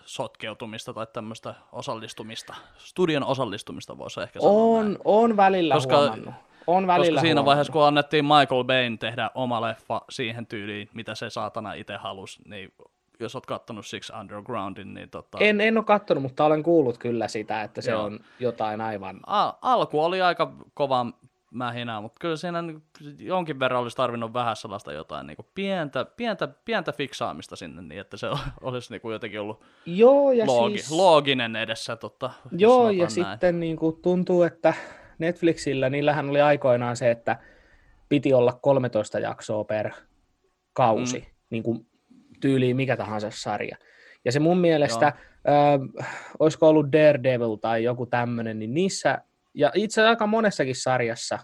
[0.04, 2.54] sotkeutumista tai tämmöistä osallistumista.
[2.78, 4.86] Studion osallistumista voisi ehkä sanoa näin.
[4.86, 6.34] On, on välillä Koska- huomannut.
[6.66, 7.46] On välillä Koska siinä huomannut.
[7.46, 12.42] vaiheessa, kun annettiin Michael Bayn tehdä oma leffa siihen tyyliin, mitä se saatana itse halusi,
[12.48, 12.72] niin
[13.22, 17.28] jos oot kattonut Six Undergroundin, niin tota, En, en ole katsonut, mutta olen kuullut kyllä
[17.28, 18.02] sitä, että se Joo.
[18.02, 19.20] on jotain aivan...
[19.26, 21.06] Al- alku oli aika kova
[21.52, 22.82] mähinää, mutta kyllä siinä niin
[23.18, 28.16] jonkin verran olisi tarvinnut vähän sellaista jotain niin pientä, pientä, pientä fiksaamista sinne, niin että
[28.16, 28.26] se
[28.60, 30.90] olisi niin jotenkin ollut Joo, ja loogi, siis...
[30.90, 31.96] looginen edessä.
[31.96, 33.10] Totta, Joo, ja näin.
[33.10, 34.74] sitten niin kuin tuntuu, että
[35.18, 37.36] Netflixillä, niillähän oli aikoinaan se, että
[38.08, 39.90] piti olla 13 jaksoa per
[40.72, 41.26] kausi, mm.
[41.50, 41.86] niin kuin
[42.42, 43.76] tyyliin mikä tahansa sarja.
[44.24, 46.06] Ja se mun mielestä, äh,
[46.38, 49.18] olisiko ollut Daredevil tai joku tämmöinen, niin niissä,
[49.54, 51.38] ja itse asiassa aika monessakin sarjassa,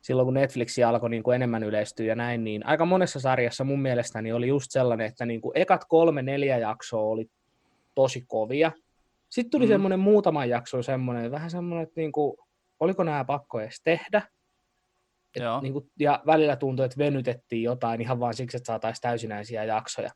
[0.00, 3.82] silloin kun Netflix alkoi niin kuin enemmän yleistyä ja näin, niin aika monessa sarjassa mun
[3.82, 7.30] mielestäni oli just sellainen, että niin kuin ekat kolme, neljä jaksoa oli
[7.94, 8.72] tosi kovia.
[9.28, 9.68] Sitten tuli mm.
[9.68, 12.36] semmoinen muutama jakso semmoinen, vähän semmoinen, että niin kuin,
[12.80, 14.22] oliko nämä pakko edes tehdä.
[15.36, 15.60] Et Joo.
[15.60, 20.10] niin kuin, ja välillä tuntui, että venytettiin jotain ihan vain siksi, että saataisiin täysinäisiä jaksoja.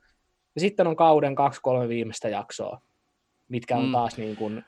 [0.54, 2.80] Ja sitten on kauden kaksi, kolme viimeistä jaksoa,
[3.48, 3.92] mitkä on Mm.
[3.92, 4.64] taas niin kuin,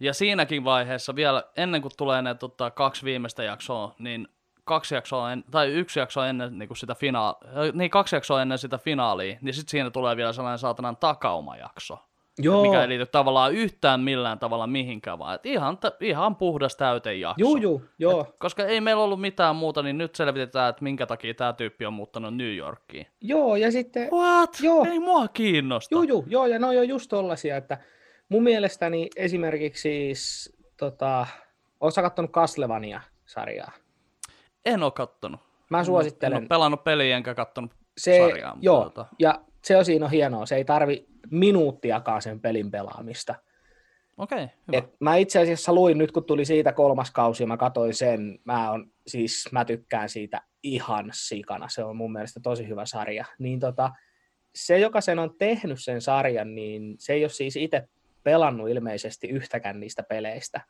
[0.00, 4.28] Ja siinäkin vaiheessa vielä, ennen kuin tulee ne tota, kaksi viimeistä jaksoa, niin
[4.64, 8.58] kaksi jaksoa, en, tai yksi jakso ennen niin kuin sitä finaalia, niin kaksi jaksoa ennen
[8.58, 11.98] sitä finaalia, niin sitten siinä tulee vielä sellainen saatanan takaumajakso,
[12.38, 17.40] joo, mikä ei liity tavallaan yhtään millään tavalla mihinkään, vaan ihan, ihan puhdas täytejakso.
[17.40, 21.06] juu, juu, joo, Et, koska ei meillä ollut mitään muuta, niin nyt selvitetään, että minkä
[21.06, 23.06] takia tämä tyyppi on muuttanut New Yorkiin.
[23.20, 24.50] joo, ja sitten, What?
[24.62, 24.84] Joo.
[24.84, 25.94] Ei mua kiinnosta.
[25.94, 27.78] Juu, juu, joo, ja ne on jo just tollasia, että
[28.28, 31.26] mun mielestäni esimerkiksi siis, tota,
[31.80, 33.72] oot sä kattonut Castlevania-sarjaa?
[34.64, 35.40] En oo kattonut.
[35.70, 36.42] Mä En suosittelen.
[36.42, 38.56] oo pelannut peliä enkä kattonut se, sarjaa.
[38.60, 43.34] joo, tota- ja se on siinä on hienoa, se ei tarvi minuuttiakaan sen pelin pelaamista.
[44.16, 44.78] Okei, hyvä.
[44.78, 48.70] Et mä itse asiassa luin, nyt kun tuli siitä kolmas kausi, mä katsoin sen, mä,
[48.70, 53.24] on, siis, mä tykkään siitä ihan sikana, se on mun mielestä tosi hyvä sarja.
[53.38, 53.90] Niin tota,
[54.54, 57.88] se, joka sen on tehnyt sen sarjan, niin se ei ole siis itse
[58.22, 60.60] pelannut ilmeisesti yhtäkään niistä peleistä.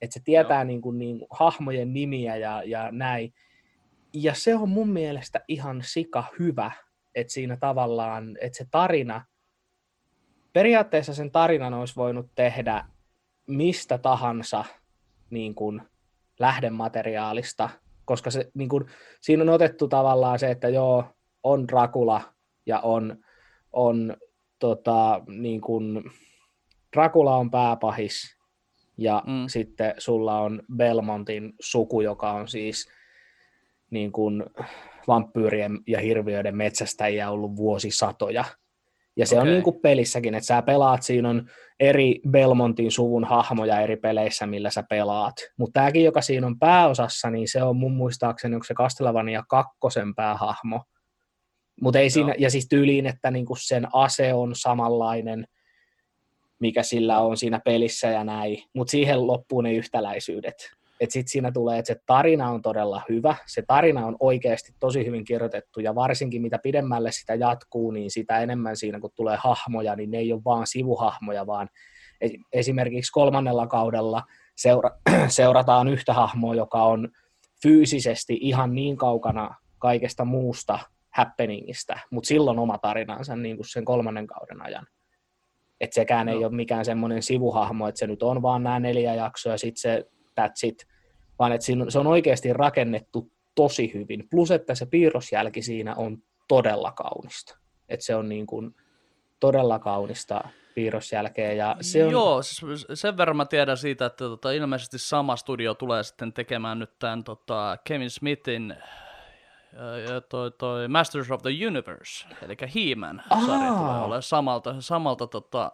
[0.00, 3.34] Että se tietää niin kuin, niin hahmojen nimiä ja, ja näin.
[4.12, 6.70] Ja se on mun mielestä ihan sika hyvä,
[7.14, 9.24] että siinä tavallaan, että se tarina,
[10.56, 12.84] periaatteessa sen tarinan olisi voinut tehdä
[13.46, 14.64] mistä tahansa
[15.30, 15.82] niin kuin
[16.38, 17.70] lähdemateriaalista,
[18.04, 18.84] koska se, niin kuin,
[19.20, 21.04] siinä on otettu tavallaan se, että joo,
[21.42, 22.20] on Dracula
[22.66, 23.16] ja on,
[23.72, 24.16] on
[24.58, 26.04] tota, niin kuin,
[26.96, 28.38] Dracula on pääpahis
[28.98, 29.48] ja mm.
[29.48, 32.88] sitten sulla on Belmontin suku, joka on siis
[33.90, 34.44] niin kuin
[35.08, 38.44] vampyyrien ja hirviöiden metsästäjiä ollut vuosisatoja.
[39.16, 39.48] Ja se okay.
[39.48, 41.48] on niin kuin pelissäkin, että sä pelaat, siinä on
[41.80, 45.34] eri Belmontin suvun hahmoja eri peleissä, millä sä pelaat.
[45.56, 50.14] Mutta tämäkin, joka siinä on pääosassa, niin se on mun muistaakseni, onko se Castlevania kakkosen
[50.14, 50.84] päähahmo.
[51.80, 52.36] Mutta ei siinä, Joo.
[52.38, 55.46] ja siis tyyliin, että niinku sen ase on samanlainen,
[56.58, 60.70] mikä sillä on siinä pelissä ja näin, mutta siihen loppuu ne yhtäläisyydet.
[61.00, 65.06] Et sit siinä tulee, että se tarina on todella hyvä, se tarina on oikeasti tosi
[65.06, 69.96] hyvin kirjoitettu, ja varsinkin mitä pidemmälle sitä jatkuu, niin sitä enemmän siinä, kun tulee hahmoja,
[69.96, 71.68] niin ne ei ole vaan sivuhahmoja, vaan
[72.24, 74.22] es- esimerkiksi kolmannella kaudella
[74.56, 77.08] seura- seurataan yhtä hahmoa, joka on
[77.62, 80.78] fyysisesti ihan niin kaukana kaikesta muusta
[81.10, 84.86] happeningista, mutta silloin oma tarinansa niin kuin sen kolmannen kauden ajan.
[85.80, 86.32] Että sekään no.
[86.32, 89.80] ei ole mikään semmoinen sivuhahmo, että se nyt on vaan nämä neljä jaksoa ja sitten
[89.80, 90.04] se
[90.40, 90.86] that's it,
[91.38, 94.28] vaan että se on oikeasti rakennettu tosi hyvin.
[94.30, 96.18] Plus, että se piirrosjälki siinä on
[96.48, 97.58] todella kaunista.
[97.88, 98.74] Että se on niin kuin
[99.40, 101.52] todella kaunista piirrosjälkeä.
[101.52, 102.12] Ja se on...
[102.12, 106.78] Joo, siis sen verran mä tiedän siitä, että tota, ilmeisesti sama studio tulee sitten tekemään
[106.78, 108.76] nyt tämän tota, Kevin Smithin
[110.08, 115.72] ja toi, toi Masters of the Universe, eli He-Man sarja tulee olemaan samalta, samalta tota,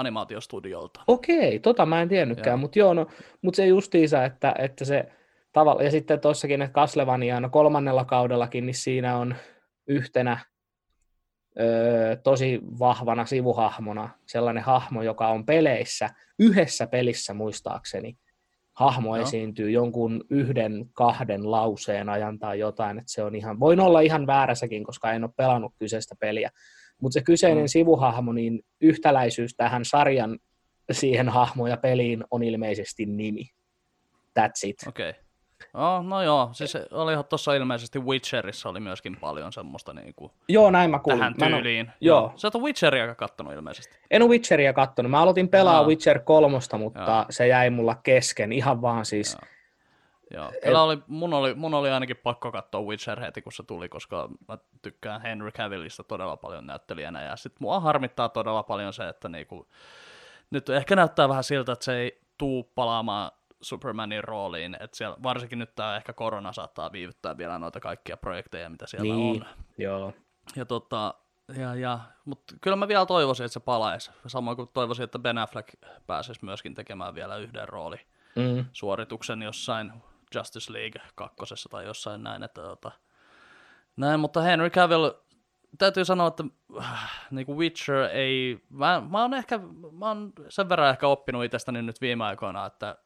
[0.00, 1.00] animaatiostudiolta.
[1.06, 3.06] Okei, tota mä en tiennytkään, mutta joo, no,
[3.42, 5.08] mut se justiisa, että, että se
[5.52, 9.34] tavalla, ja sitten tuossakin, että Castlevania no kolmannella kaudellakin, niin siinä on
[9.86, 10.38] yhtenä
[11.60, 18.18] ö, tosi vahvana sivuhahmona sellainen hahmo, joka on peleissä, yhdessä pelissä muistaakseni,
[18.72, 19.22] hahmo no.
[19.22, 24.26] esiintyy jonkun yhden, kahden lauseen ajan tai jotain, että se on ihan, voin olla ihan
[24.26, 26.50] väärässäkin, koska en ole pelannut kyseistä peliä,
[27.00, 27.68] mutta se kyseinen mm.
[27.68, 30.38] sivuhahmo, niin yhtäläisyys tähän sarjan
[30.92, 33.44] siihen hahmoon ja peliin on ilmeisesti nimi.
[34.38, 34.76] That's it.
[34.88, 35.10] Okei.
[35.10, 35.22] Okay.
[35.74, 40.90] Oh, no joo, siis oli tuossa ilmeisesti Witcherissa oli myöskin paljon semmoista niinku joo, näin
[40.90, 41.18] mä kuulin.
[41.18, 41.86] tähän tyyliin.
[41.86, 42.20] Mä joo.
[42.20, 42.32] joo.
[42.36, 43.98] Sä oot Witcheria kattonut ilmeisesti.
[44.10, 45.10] En ole Witcheria kattonut.
[45.10, 45.88] Mä aloitin pelaa no.
[45.88, 47.24] Witcher kolmosta, mutta joo.
[47.30, 48.52] se jäi mulla kesken.
[48.52, 49.36] Ihan vaan siis...
[49.40, 49.50] Joo.
[50.34, 53.88] Joo, kyllä oli, mun, oli, mun oli ainakin pakko katsoa Witcher heti, kun se tuli,
[53.88, 59.08] koska mä tykkään Henry Cavillista todella paljon näyttelijänä, ja sit mua harmittaa todella paljon se,
[59.08, 59.68] että niinku,
[60.50, 65.58] nyt ehkä näyttää vähän siltä, että se ei tuu palaamaan Supermanin rooliin, että siellä, varsinkin
[65.58, 69.48] nyt tämä ehkä korona saattaa viivyttää vielä noita kaikkia projekteja, mitä siellä niin, on.
[69.78, 70.12] Joo.
[70.56, 71.14] Ja tota,
[71.56, 74.10] ja, ja, mutta kyllä mä vielä toivoisin, että se palaisi.
[74.26, 75.68] Samoin kuin toivoisin, että Ben Affleck
[76.06, 77.96] pääsisi myöskin tekemään vielä yhden rooli
[78.36, 78.64] mm.
[78.72, 79.92] suorituksen jossain
[80.34, 82.42] Justice League kakkosessa tai jossain näin.
[82.42, 82.90] Että, tota,
[83.96, 85.10] näin, mutta Henry Cavill,
[85.78, 86.44] täytyy sanoa, että
[86.78, 89.60] äh, niin kuin Witcher ei, mä, mä oon ehkä,
[89.92, 92.96] mä oon sen verran ehkä oppinut itsestäni nyt viime aikoina, että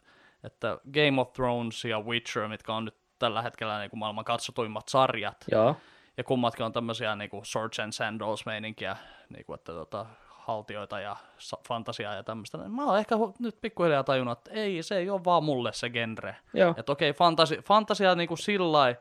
[0.44, 4.88] että Game of Thrones ja Witcher, mitkä on nyt tällä hetkellä niin kuin maailman katsotuimmat
[4.88, 5.76] sarjat, Joo.
[6.16, 8.96] ja kummatkin on tämmöisiä niin kuin Swords and Sandals meininkiä,
[9.30, 10.06] niin kuin, että tota,
[10.44, 11.16] haltioita ja
[11.68, 12.58] fantasiaa ja tämmöistä.
[12.58, 16.36] Mä oon ehkä nyt pikkuhiljaa tajunnut, että ei, se ei ole vaan mulle se genre.
[16.54, 16.74] Joo.
[16.76, 18.94] Että okei, fantasi, fantasia niin kuin sillä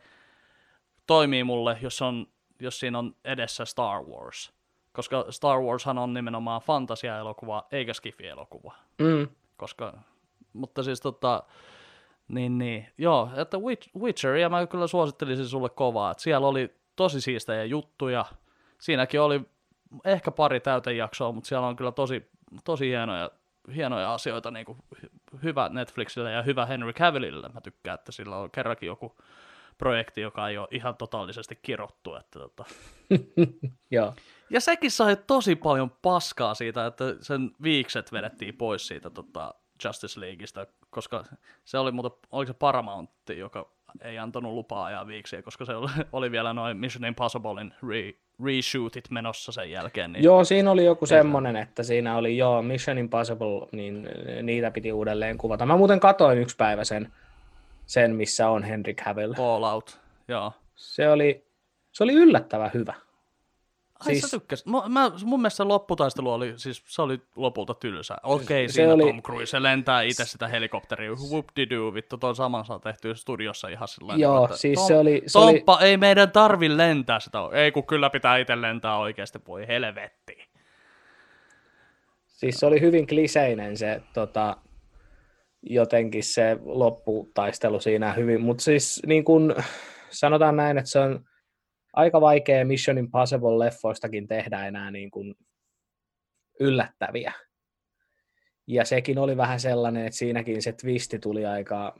[1.07, 2.27] toimii mulle, jos, on,
[2.59, 4.53] jos siinä on edessä Star Wars.
[4.91, 8.73] Koska Star Warshan on nimenomaan fantasia-elokuva, eikä skifi-elokuva.
[8.99, 9.27] Mm.
[9.57, 9.93] Koska
[10.53, 11.43] mutta siis tota,
[12.27, 13.57] niin, niin, joo, että
[13.99, 18.25] Witcher, ja mä kyllä suosittelisin sulle kovaa, että siellä oli tosi siistejä juttuja,
[18.79, 19.41] siinäkin oli
[20.05, 22.29] ehkä pari täytejaksoa, mutta siellä on kyllä tosi,
[22.63, 23.31] tosi hienoja,
[23.75, 24.77] hienoja asioita, niin kuin
[25.43, 29.15] hyvä Netflixille ja hyvä Henry Cavillille, mä tykkään, että sillä on kerrankin joku
[29.77, 32.15] projekti, joka ei ole ihan totaalisesti kirottu.
[32.15, 32.65] Että tota.
[33.91, 34.13] Joo.
[34.49, 40.19] Ja sekin sai tosi paljon paskaa siitä, että sen viikset vedettiin pois siitä tota, Justice
[40.19, 41.23] Leagueista, koska
[41.65, 45.89] se oli muuten, oliko se Paramount, joka ei antanut lupaa ajaa viiksiä, koska se oli,
[46.11, 48.13] oli vielä noin Mission Impossiblein re,
[48.45, 50.13] reshootit menossa sen jälkeen.
[50.13, 54.09] Niin joo, siinä oli joku semmoinen, että siinä oli joo Mission Impossible, niin
[54.41, 55.65] niitä piti uudelleen kuvata.
[55.65, 57.13] Mä muuten katoin yksi päivä sen,
[57.85, 59.33] sen missä on Henry Cavill.
[59.33, 60.51] Fallout, joo.
[60.75, 61.45] Se oli,
[61.91, 62.93] se oli yllättävän hyvä.
[64.07, 64.21] Ai siis...
[64.21, 64.65] sä tykkäsit.
[64.65, 68.15] Mä, mä, mun mielestä se lopputaistelu oli, siis se oli lopulta tylsä.
[68.23, 69.03] Okei, se siinä oli...
[69.03, 71.11] Tom Cruise lentää itse sitä helikopteria.
[71.11, 74.97] whoop de vittu, tuon saman saa tehty studiossa ihan sillä Joo, että, siis Tom, se
[74.97, 75.23] oli...
[75.27, 75.85] Se Tomppa, oli...
[75.85, 77.39] ei meidän tarvi lentää sitä.
[77.51, 80.37] Ei, kun kyllä pitää itse lentää oikeasti, voi helvetti.
[82.27, 84.57] Siis se oli hyvin kliseinen se tota,
[85.61, 89.55] jotenkin se lopputaistelu siinä hyvin, mutta siis niin kun,
[90.09, 91.25] sanotaan näin, että se on
[91.93, 95.35] aika vaikea Mission Impossible-leffoistakin tehdä enää niin kuin
[96.59, 97.33] yllättäviä.
[98.67, 101.95] Ja sekin oli vähän sellainen, että siinäkin se twisti tuli aika,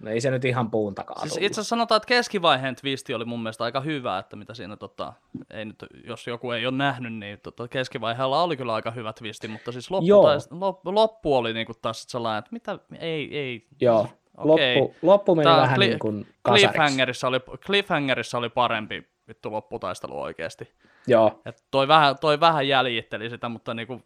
[0.00, 3.24] no ei se nyt ihan puun takaa siis itse asiassa sanotaan, että keskivaiheen twisti oli
[3.24, 5.12] mun mielestä aika hyvä, että mitä siinä, tota,
[5.50, 9.48] ei nyt, jos joku ei ole nähnyt, niin tota, keskivaiheella oli kyllä aika hyvä twisti,
[9.48, 13.66] mutta siis loppu, taisi, loppu, loppu oli niinku taas sellainen, että mitä, ei, ei.
[13.80, 19.52] Joo, Loppu, loppu meni Tää vähän kli- niin kuin Cliffhangerissa oli, Cliffhangerissa oli parempi vittu
[19.52, 20.74] lopputaistelu oikeasti.
[21.06, 21.42] Joo.
[21.46, 24.02] Et toi, vähän, toi vähän jäljitteli sitä, mutta niinku,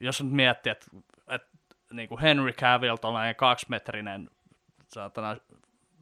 [0.00, 0.86] jos nyt miettii, että
[1.28, 1.42] et,
[1.92, 4.30] niinku Henry Cavill, tuollainen kaksimetrinen
[4.88, 5.36] saatana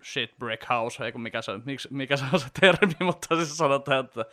[0.05, 4.05] shit brick house, ei mikä se, mikä, mikä se on se termi, mutta siis sanotaan,
[4.05, 4.25] että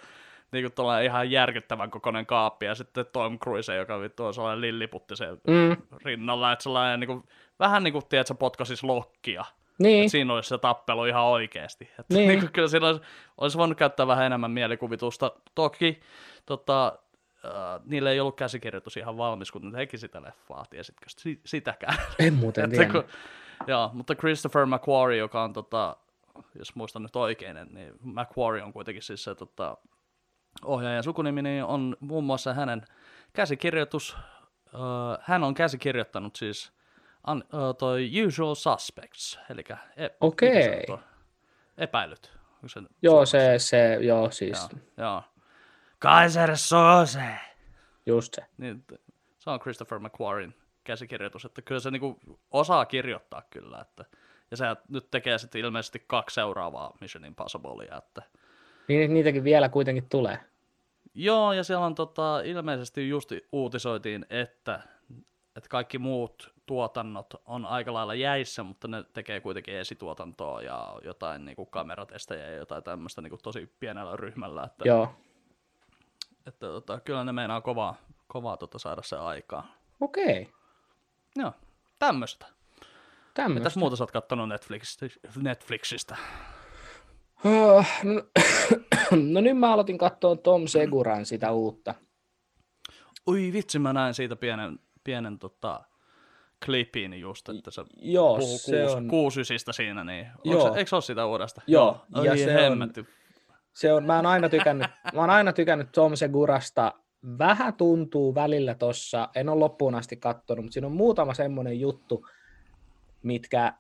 [0.52, 5.16] niinku tuollainen ihan järkyttävän kokoinen kaappi, ja sitten Tom Cruise, joka vittu on sellainen lilliputti
[5.16, 5.98] sen mm.
[6.06, 7.24] rinnalla, että sellainen niinku,
[7.60, 9.46] vähän niin kuin, tiedätkö, potkasis lokkia.
[9.80, 11.86] Niin, Et siinä olisi se tappelu ihan oikeasti.
[12.00, 12.28] Että Niin.
[12.40, 12.52] niin.
[12.52, 13.02] kyllä siinä olisi,
[13.38, 15.32] olisi voinut käyttää vähän enemmän mielikuvitusta.
[15.56, 16.00] Toki
[16.46, 17.00] tota,
[17.46, 17.52] äh,
[17.86, 21.98] niille ei ollut käsikirjoitus ihan valmis, kun ne teki sitä leffaa, tiesitkö si- sitäkään?
[22.20, 22.92] en muuten Että tiedä.
[22.92, 23.04] kun,
[23.68, 25.98] joo, mutta Christopher McQuarrie, joka on, tota,
[26.60, 29.78] jos muistan nyt oikein, niin McQuarrie on kuitenkin siis se tota,
[30.66, 32.86] ohjaajan sukunimi, niin on muun muassa hänen
[33.34, 34.18] käsikirjoitus,
[34.74, 36.77] uh, hän on käsikirjoittanut siis
[37.28, 40.86] un, uh, toi Usual Suspects, eli e, mikä Okei.
[40.86, 41.00] tuo?
[41.78, 42.32] epäilyt.
[42.66, 45.24] Se Joo, se, se, joo, siis Joo, joo.
[46.00, 47.24] Kaiser Sose!
[48.06, 48.46] just se.
[48.58, 48.84] Niin,
[49.40, 52.20] se on Christopher McQuarrin käsikirjoitus, että kyllä se niinku
[52.52, 54.06] osaa kirjoittaa kyllä, että
[54.52, 58.22] ja se nyt tekee sitten ilmeisesti kaksi seuraavaa Mission Impossiblea, että
[58.88, 60.40] Niin, niitäkin vielä kuitenkin tulee.
[61.14, 64.80] Joo, ja siellä on tota, ilmeisesti just uutisoitiin, että,
[65.58, 71.46] että kaikki muut tuotannot on aika lailla jäissä, mutta ne tekee kuitenkin esituotantoa ja jotain
[71.46, 75.16] niin kuin kameratestejä ja jotain tämmöistä niin kuin tosi pienellä ryhmällä, että, Joo.
[76.48, 77.96] että tota, kyllä ne meinaa kovaa,
[78.28, 79.68] kovaa tota, saada se aikaa.
[80.00, 80.50] Okei.
[81.36, 81.54] Joo,
[82.00, 82.46] tämmöistä.
[83.34, 83.60] Tämmöistä.
[83.60, 85.06] Mitäs muuta sä oot kattonut Netflixistä?
[85.36, 86.18] Netflixistä?
[87.46, 88.22] Oh, no,
[89.34, 91.96] no nyt mä aloitin katsoa Tom Seguran sitä uutta.
[93.28, 95.84] Ui vitsi, mä näin siitä pienen, pienen tota,
[96.66, 100.74] klipin just, että se Joo, puhuu se kuus, on, kuusysistä siinä, niin Joo.
[100.74, 101.62] Se, eikö se ole sitä uudesta?
[101.68, 102.92] Joo, Oi, ja se on-
[103.74, 106.94] se on, mä oon aina tykännyt, mä oon aina tykännyt Tom Segurasta.
[107.38, 112.26] Vähän tuntuu välillä tossa, en ole loppuun asti katsonut, mutta siinä on muutama semmoinen juttu,
[113.24, 113.74] mitkä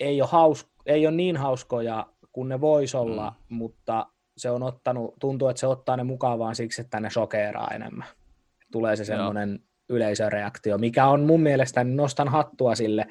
[0.00, 3.56] ei ole, haus, ei ole niin hauskoja kuin ne vois olla, mm.
[3.56, 7.68] mutta se on ottanut, tuntuu, että se ottaa ne mukaan vaan siksi, että ne shokeeraa
[7.74, 8.06] enemmän.
[8.72, 13.06] Tulee se semmoinen yleisöreaktio, mikä on mun mielestä, niin nostan hattua sille,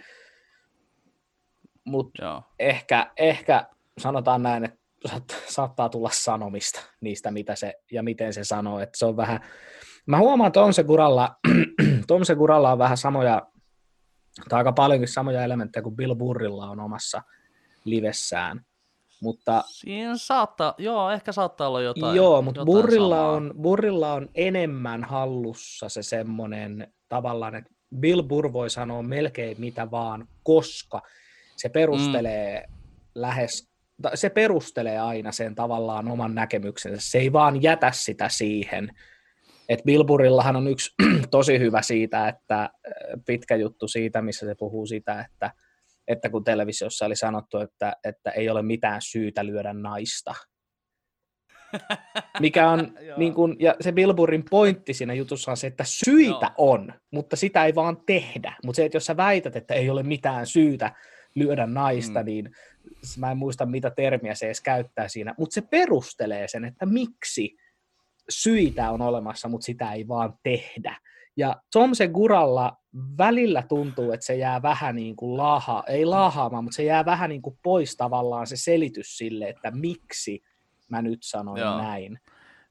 [1.86, 3.66] mutta ehkä, ehkä
[3.98, 8.80] sanotaan näin, että saat- saattaa tulla sanomista niistä, mitä se ja miten se sanoo.
[8.80, 9.40] Että se on vähän,
[10.06, 11.36] mä huomaan Tom Seguralla,
[12.08, 13.42] Tom Seguralla on vähän samoja,
[14.50, 17.22] tai aika paljonkin samoja elementtejä kuin Bill Burrilla on omassa
[17.86, 18.66] livessään.
[19.26, 22.16] Mutta Siinä saattaa, joo, ehkä saattaa olla jotain.
[22.16, 23.32] joo, mutta jotain Burrilla samaa.
[23.32, 29.92] on, Burrilla on enemmän hallussa se semmoinen tavallaan, että Bill Burr voi sanoa melkein mitä
[29.92, 31.02] vaan, koska
[31.58, 32.74] se perustelee mm.
[33.16, 33.70] lähes,
[34.16, 37.12] se perustelee aina sen tavallaan oman näkemyksensä.
[37.12, 38.90] Se ei vaan jätä sitä siihen.
[39.70, 40.94] Et Bill Burrillahan on yksi
[41.32, 42.70] tosi hyvä siitä, että äh,
[43.26, 45.52] pitkä juttu siitä, missä se puhuu sitä, että,
[46.08, 50.36] että kun televisiossa oli sanottu, että, että ei ole mitään syytä lyödä naista,
[52.39, 56.72] mikä on, niin kun, ja se Billboardin pointti siinä jutussa on se, että syitä Joo.
[56.74, 58.56] on, mutta sitä ei vaan tehdä.
[58.65, 60.96] Mutta se, että jos sä väität, että ei ole mitään syytä
[61.36, 62.26] lyödä naista, Mm.
[62.26, 62.50] niin
[63.18, 67.56] mä en muista mitä termiä se edes käyttää siinä, mutta se perustelee sen, että miksi
[68.30, 70.98] syitä on olemassa, mutta sitä ei vaan tehdä.
[71.38, 72.78] Ja Tom Seguralla
[73.18, 77.30] välillä tuntuu, että se jää vähän niin kuin laaha, ei laahaamaan, mutta se jää vähän
[77.30, 80.44] niin kuin pois tavallaan se selitys sille, että miksi
[80.90, 81.78] mä nyt sanoin Joo.
[81.78, 82.20] näin.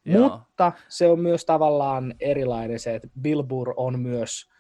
[0.04, 0.28] Joo.
[0.28, 4.53] Mutta se on myös tavallaan erilainen se, että Bill Burr on myös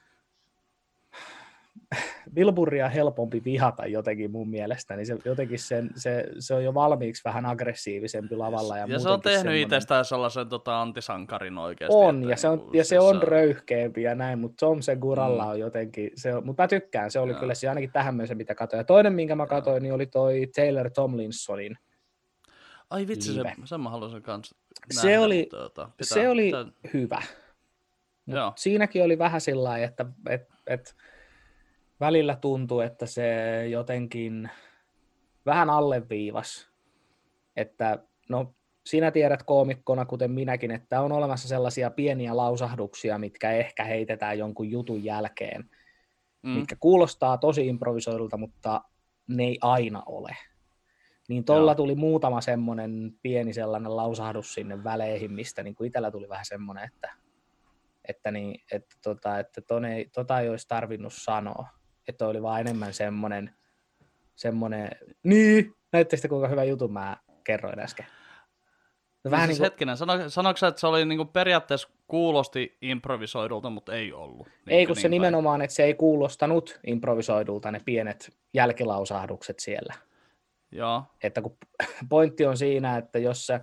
[2.34, 6.74] Bill Burria helpompi vihata jotenkin mun mielestä, niin se, jotenkin sen, se, se on jo
[6.74, 8.78] valmiiksi vähän aggressiivisempi lavalla.
[8.78, 11.96] Ja, ja se on tehnyt semmoinen- itsestään sellaisen tota, antisankarin oikeasti.
[11.96, 14.82] On, että ja se on, niinku ja se siis on röyhkeämpi ja näin, mutta Tom
[14.82, 15.50] Seguralla Mm.
[15.50, 17.40] on jotenkin, se mutta mä tykkään, se oli Joo.
[17.40, 18.78] kyllä se ainakin tähän mennessä, mitä katsoin.
[18.78, 21.78] Ja toinen, minkä mä katsoin, niin oli toi Taylor Tomlinsonin.
[22.90, 23.54] Ai vitsi, se, live.
[23.64, 24.56] sen mä haluaisin kanssa
[24.90, 27.22] Se nähdä, oli- mutta, tota, pitää, se oli pitää- hyvä.
[28.26, 28.52] Mut Joo.
[28.56, 30.94] siinäkin oli vähän sillä että et, et
[32.00, 33.26] välillä tuntui, että se
[33.68, 34.50] jotenkin
[35.46, 36.68] vähän alleviivas,
[37.56, 38.54] että no
[38.86, 44.70] sinä tiedät koomikkona, kuten minäkin, että on olemassa sellaisia pieniä lausahduksia, mitkä ehkä heitetään jonkun
[44.70, 45.70] jutun jälkeen,
[46.42, 48.80] mm, mitkä kuulostaa tosi improvisoidulta, mutta
[49.28, 50.36] ne ei aina ole.
[51.28, 51.74] Niin tuolla Joo.
[51.74, 56.84] tuli muutama semmoinen pieni sellainen lausahdus sinne väleihin, mistä niin kuin itsellä tuli vähän semmoinen,
[56.84, 57.12] että,
[58.08, 61.68] että, niin, että, tota, että ton ei, tota ei olisi tarvinnut sanoa.
[62.08, 63.54] Että oli vaan enemmän semmoinen,
[64.34, 64.90] semmoinen
[65.22, 68.06] niin, näytte sitten kuinka hyvä jutun mä kerroin äsken.
[69.24, 71.88] No, Vähän vähän siis niin kuin, hetkinen, sano, sanoiko sä, että se oli niinku periaatteessa
[72.06, 74.46] kuulosti improvisoidulta, mutta ei ollut?
[74.46, 75.10] ei Niinkö kun se niin päin?
[75.10, 79.94] nimenomaan, että se ei kuulostanut improvisoidulta ne pienet jälkilausahdukset siellä.
[80.72, 81.56] Joo, että kun
[82.08, 83.60] pointti on siinä, että jos sä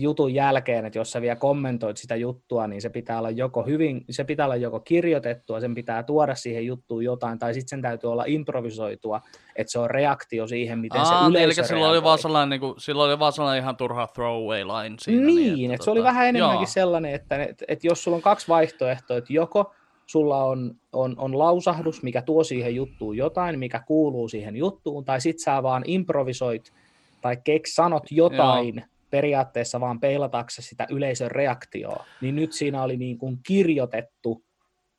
[0.00, 4.04] jutun jälkeen, että jos sä vielä kommentoit sitä juttua, niin se pitää olla joko hyvin,
[4.10, 8.12] se pitää olla joko kirjoitettua, sen pitää tuoda siihen juttuun jotain, tai sitten sen täytyy
[8.12, 9.20] olla improvisoitua,
[9.56, 12.60] että se on reaktio siihen, miten Aa, se yleisö eli silloin oli, vaan sellainen, niin
[12.60, 15.26] kuin, silloin oli vaan sellainen ihan turha throwaway line siinä.
[15.26, 16.66] Niin, niin että, että se oli tota, vähän enemmänkin joo.
[16.66, 19.74] sellainen, että, että, että jos sulla on kaksi vaihtoehtoa, että joko
[20.06, 25.20] sulla on, on, on lausahdus, mikä tuo siihen juttuun jotain, mikä kuuluu siihen juttuun, tai
[25.20, 26.72] sit sä vaan improvisoit
[27.20, 28.97] tai keks sanot jotain Joo.
[29.10, 34.44] Periaatteessa vaan peilataksesi sitä yleisön reaktioa, niin nyt siinä oli niin kuin kirjoitettu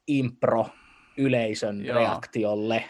[0.08, 0.66] impro
[1.18, 1.98] yleisön Joo.
[1.98, 2.84] reaktiolle.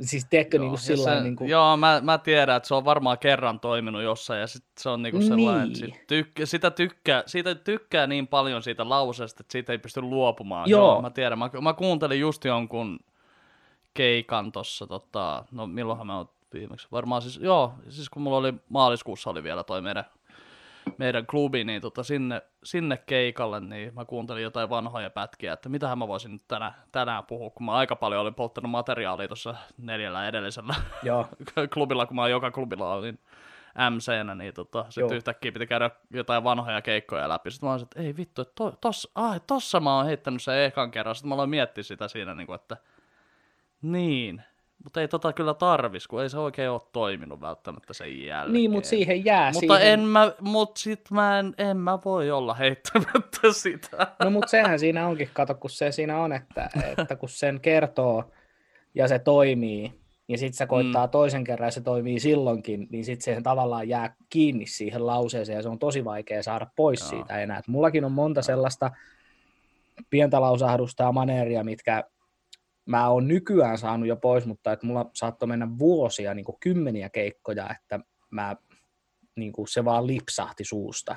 [0.00, 1.50] Siis teekö joo, niin kuin sillä se, niin kuin...
[1.50, 5.02] Joo, mä, mä tiedän, että se on varmaan kerran toiminut jossain, ja sit se on
[5.02, 5.76] niinku sellainen, niin.
[5.76, 10.70] sit tykkä, sitä tykkää, siitä tykkää niin paljon siitä lauseesta, että siitä ei pysty luopumaan.
[10.70, 10.92] Joo.
[10.92, 12.98] joo mä tiedän, mä, mä kuuntelin just jonkun
[13.94, 18.54] keikan tossa, tota, no milloinhan mä oon viimeksi, varmaan siis, joo, siis kun mulla oli
[18.68, 20.04] maaliskuussa oli vielä toi meidän
[20.98, 25.98] meidän klubi, niin tota, sinne, sinne keikalle, niin mä kuuntelin jotain vanhoja pätkiä, että mitähän
[25.98, 30.28] mä voisin nyt tänään, tänään puhua, kun mä aika paljon olin polttanut materiaalia tuossa neljällä
[30.28, 31.28] edellisellä Joo.
[31.74, 33.18] klubilla, kun mä joka klubilla olin
[33.90, 37.50] MC-nä, niin tota, sitten yhtäkkiä piti käydä jotain vanhoja keikkoja läpi.
[37.50, 40.64] Sitten mä olin, että ei vittu, että to, tossa, ah, tossa mä oon heittänyt sen
[40.64, 41.14] ekan kerran.
[41.14, 42.76] Sitten mä aloin miettiä sitä siinä, niin kuin, että
[43.82, 44.42] niin,
[44.84, 48.52] mutta ei tota kyllä tarvis, kun ei se oikein ole toiminut välttämättä sen jälkeen.
[48.52, 49.52] Niin, mutta siihen jää.
[49.52, 49.92] Mutta siihen...
[49.92, 54.06] en mä, mut sit mä en, en mä voi olla heittämättä sitä.
[54.24, 58.24] No mutta sehän siinä onkin, kato kun se siinä on, että, että kun sen kertoo
[58.94, 59.92] ja se toimii,
[60.28, 61.10] ja sitten se koittaa mm.
[61.10, 65.62] toisen kerran ja se toimii silloinkin, niin sitten se tavallaan jää kiinni siihen lauseeseen ja
[65.62, 67.10] se on tosi vaikea saada pois Joo.
[67.10, 67.58] siitä enää.
[67.58, 68.90] Et mullakin on monta sellaista
[70.10, 72.04] pientä lausahdusta ja maneeria, mitkä
[72.88, 77.08] mä oon nykyään saanut jo pois, mutta että mulla saattoi mennä vuosia, niin kuin kymmeniä
[77.08, 78.56] keikkoja, että mä,
[79.36, 81.16] niin kuin se vaan lipsahti suusta.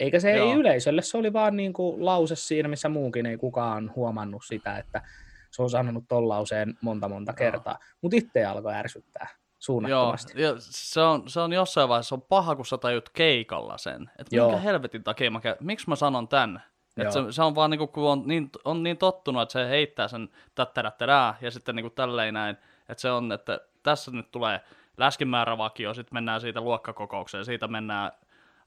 [0.00, 0.50] Eikä se Joo.
[0.50, 4.78] ei yleisölle, se oli vaan niin kuin lause siinä, missä muukin ei kukaan huomannut sitä,
[4.78, 5.02] että
[5.50, 7.78] se on sanonut ton lauseen monta monta kertaa.
[8.02, 10.42] Mutta itse alkoi ärsyttää suunnattomasti.
[10.42, 14.10] Joo, se on, se on jossain vaiheessa on paha, kun sä tajut keikalla sen.
[14.18, 16.62] Että minkä helvetin takia mä, miksi mä sanon tän?
[16.98, 20.08] Et se, se, on vaan niinku, kun on niin, on niin tottunut, että se heittää
[20.08, 22.56] sen tättärättärää ja sitten niinku tälleen näin,
[22.88, 24.60] että se on, että tässä nyt tulee
[24.96, 28.12] läskimäärävakio, sitten mennään siitä luokkakokoukseen, siitä mennään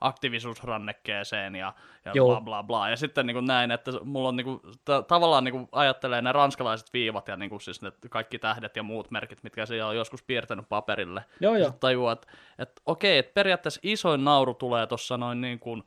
[0.02, 1.74] aktiivisuusrannekkeeseen ja,
[2.06, 2.90] ja bla bla bla.
[2.90, 6.22] Ja sitten niin kuin näin, että mulla on niin kuin, t- tavallaan niin kuin ajattelee
[6.22, 9.88] ne ranskalaiset viivat ja niin kuin siis ne kaikki tähdet ja muut merkit, mitkä siellä
[9.88, 11.26] on joskus piirtänyt paperille.
[11.40, 11.72] Joo, joo.
[11.80, 12.28] Tajuaa, että,
[12.60, 15.84] että okei, että periaatteessa isoin nauru tulee tuossa noin niin kuin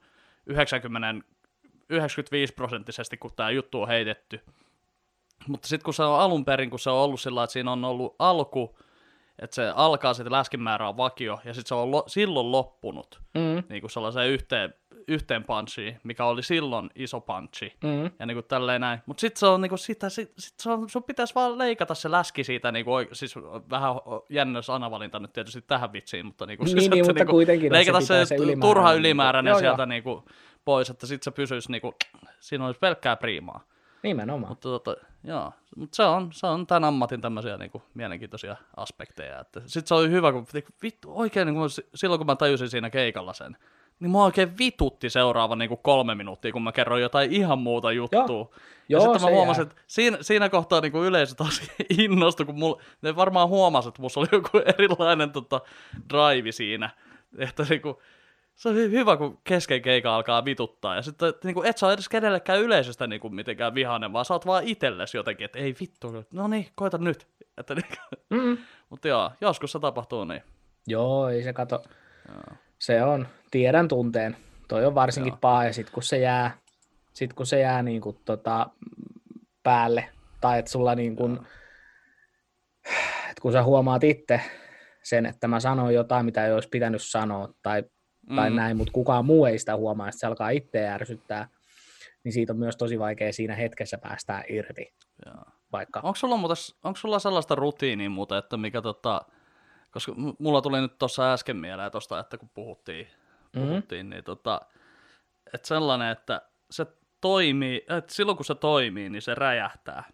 [0.46, 1.26] 90
[1.88, 4.40] 95 prosenttisesti, kun tämä juttu on heitetty.
[5.48, 7.84] Mutta sitten kun se on alun perin, kun se on ollut sillä että siinä on
[7.84, 8.78] ollut alku,
[9.38, 13.62] että se alkaa sitten läskimäärä on vakio, ja sitten se on lo- silloin loppunut mm.
[13.68, 14.74] niin kuin sellaiseen yhteen,
[15.08, 18.10] yhteen punchiin, mikä oli silloin iso punchi, mm.
[18.18, 18.98] ja niin kuin tälleen näin.
[19.06, 21.94] Mutta sitten se on niin kuin sitä, sit, sit se on, sun pitäisi vaan leikata
[21.94, 23.34] se läski siitä, niin kuin, siis
[23.70, 23.94] vähän
[24.28, 27.72] jännä sanavalinta nyt tietysti tähän vitsiin, mutta niin kuin, niin, siis, niin, mutta niinku kuitenkin,
[27.72, 30.22] leikata se, se ylimääräinen, turha ylimääräinen niin, sieltä niin kuin,
[30.64, 31.94] pois, että sitten se pysyisi niinku,
[32.40, 33.64] siinä olisi pelkkää priimaa.
[34.02, 34.50] Nimenomaan.
[34.50, 39.40] Mutta tota, joo, mutta se on, se on tämän ammatin tämmöisiä niinku, mielenkiintoisia aspekteja.
[39.40, 40.46] Että sit se oli hyvä, kun
[40.82, 43.56] vittu, oikein niin kun, silloin kun mä tajusin siinä keikalla sen,
[44.00, 47.92] niin mua oikein vitutti seuraava niin kuin kolme minuuttia, kun mä kerroin jotain ihan muuta
[47.92, 48.20] juttua.
[48.26, 48.50] Joo.
[48.88, 49.70] Ja Joo, sitten mä huomasin, jää.
[49.70, 51.62] että siinä, siinä kohtaa niin kuin yleisö tosi
[52.02, 55.60] innostui, kun mulla, ne varmaan huomasi, että mulla oli joku erilainen tota,
[56.10, 56.90] drive siinä.
[57.38, 57.96] Että niin kuin,
[58.54, 60.96] se on hyvä, kun kesken keika alkaa vituttaa.
[60.96, 64.24] Ja sitten niin kuin, et sä ole edes kenellekään yleisöstä niin kuin, mitenkään vihainen, vaan
[64.24, 67.26] sä oot vaan itsellesi jotenkin, että ei vittu, no niin, koita nyt.
[67.58, 67.84] Että, niin,
[68.30, 68.58] mm
[68.90, 70.42] Mutta joo, joskus se tapahtuu niin.
[70.86, 71.82] Joo, ei se kato.
[72.28, 72.56] Joo.
[72.78, 74.36] Se on, tiedän tunteen.
[74.68, 75.38] Toi on varsinkin joo.
[75.40, 76.58] paha, ja sit kun se jää,
[77.12, 78.66] sit kun se jää niin kuin, tota,
[79.62, 80.08] päälle,
[80.40, 81.38] tai että sulla niin kuin,
[83.30, 84.40] että kun sä huomaat itse
[85.02, 87.84] sen, että mä sanoin jotain, mitä ei olisi pitänyt sanoa, tai
[88.36, 88.56] tai mm.
[88.56, 91.48] näin, mutta kukaan muu ei sitä huomaa, että se alkaa itse ärsyttää,
[92.24, 94.94] niin siitä on myös tosi vaikea siinä hetkessä päästää irti.
[95.72, 96.00] Vaikka...
[96.00, 96.34] Onko sulla,
[96.84, 99.20] onko sulla sellaista rutiinia muuta, että mikä tota,
[99.90, 103.68] koska mulla tuli nyt tuossa äsken mieleen tuosta, että kun puhuttiin, mm-hmm.
[103.68, 104.60] puhuttiin niin tota,
[105.54, 106.86] että sellainen, että se
[107.20, 110.04] toimii, että silloin kun se toimii, niin se räjähtää.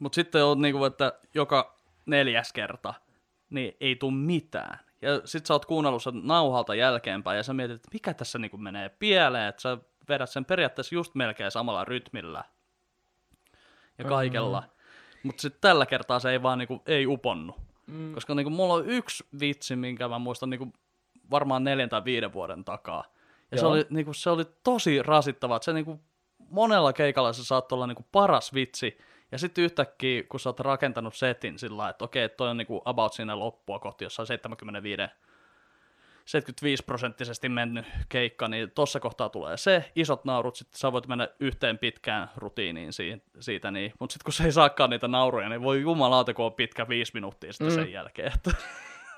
[0.00, 2.94] Mutta sitten on niin kuin, että joka neljäs kerta,
[3.50, 4.78] niin ei tule mitään.
[5.04, 8.56] Ja sit sä oot kuunnellut sen nauhalta jälkeenpäin ja sä mietit, että mikä tässä niinku
[8.56, 9.78] menee pieleen, että sä
[10.08, 12.44] vedät sen periaatteessa just melkein samalla rytmillä
[13.98, 14.60] ja kaikella.
[14.60, 15.20] Mm-hmm.
[15.22, 17.54] Mutta sitten tällä kertaa se ei vaan niinku, ei uponnu.
[17.86, 18.14] Mm.
[18.14, 20.72] Koska niinku, mulla on yksi vitsi, minkä mä muistan niinku,
[21.30, 23.04] varmaan neljän tai viiden vuoden takaa.
[23.50, 26.00] Ja se oli, niin kuin, se oli tosi rasittavaa, että se niin kuin,
[26.50, 28.98] monella keikalla se saattoi olla niin kuin, paras vitsi,
[29.32, 32.66] ja sitten yhtäkkiä, kun sä oot rakentanut setin sillä lailla, että okei, toi on niin
[32.66, 35.02] kuin about siinä loppua kohti, jossa on 75
[36.24, 41.28] 75 prosenttisesti mennyt keikka, niin tuossa kohtaa tulee se, isot naurut, sitten sä voit mennä
[41.40, 42.92] yhteen pitkään rutiiniin
[43.40, 43.92] siitä, niin.
[44.00, 47.10] mutta sitten kun se ei saakaan niitä nauruja, niin voi jumalauta, kun on pitkä viisi
[47.14, 47.74] minuuttia sitten Mm.
[47.74, 48.32] sen jälkeen.
[48.34, 48.50] Että,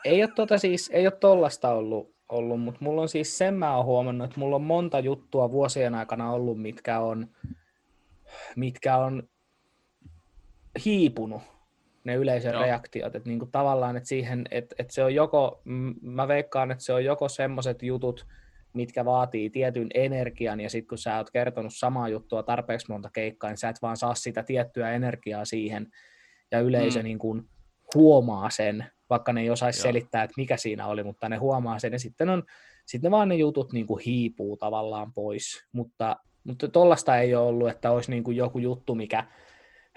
[0.04, 3.76] Ei ole, tota siis, ei ole tollasta ollut, ollut mutta mulla on siis sen mä
[3.76, 7.28] oon huomannut, että mulla on monta juttua vuosien aikana ollut, mitkä on,
[8.56, 9.28] mitkä on
[10.84, 11.42] hiipunut,
[12.04, 12.62] ne yleisön Joo.
[12.62, 15.62] reaktiot, että niinku tavallaan, että siihen, että, että se on joko,
[16.02, 18.26] mä veikkaan, että se on joko semmoiset jutut,
[18.72, 23.50] mitkä vaatii tietyn energian, ja sitten kun sä oot kertonut samaa juttua tarpeeksi monta keikkaa,
[23.50, 25.86] niin sä et vaan saa sitä tiettyä energiaa siihen,
[26.50, 27.02] ja yleisö Mm.
[27.02, 27.04] mm.
[27.04, 27.48] niin kuin
[27.94, 29.82] huomaa sen, vaikka ne ei osaisi Joo.
[29.82, 32.42] selittää, että mikä siinä oli, mutta ne huomaa sen, ja sitten, on,
[32.86, 37.68] sitten vaan ne jutut niin kuin hiipuu tavallaan pois, mutta, mutta tollasta ei ole ollut,
[37.68, 39.24] että olisi niin kuin joku juttu, mikä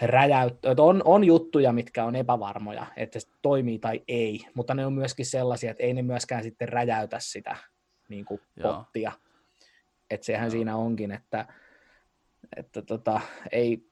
[0.01, 4.93] että on, on juttuja, mitkä on epävarmoja, että se toimii tai ei, mutta ne on
[4.93, 7.55] myöskin sellaisia, että ei ne myöskään sitten räjäytä sitä
[8.09, 8.73] niin kuin Joo.
[8.73, 9.11] pottia.
[10.09, 10.51] Että sehän Joo.
[10.51, 11.45] siinä onkin, että,
[12.55, 13.21] että tota,
[13.51, 13.89] ei,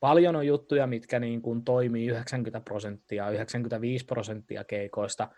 [0.00, 5.28] paljon on juttuja, mitkä niin kuin toimii 90 prosenttia, 95 prosenttia keikoista,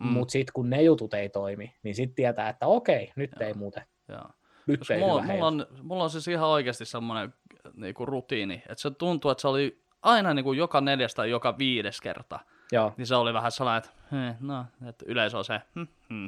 [0.00, 0.06] Mm.
[0.06, 3.48] mutta sitten kun ne jutut ei toimi, niin sitten tietää, että okei, nyt Joo.
[3.48, 4.30] ei muuten, joo.
[4.66, 7.34] nyt ei mulla, mulla, on, mulla on siis ihan oikeasti semmoinen
[7.76, 12.00] niinku rutiini, että se tuntuu, että se oli aina niinku joka neljäs tai joka viides
[12.00, 12.40] kerta.
[12.72, 16.26] Joo, Niin se oli vähän sellainen, että, "Hei, no, että yleisö on se, hm, hm.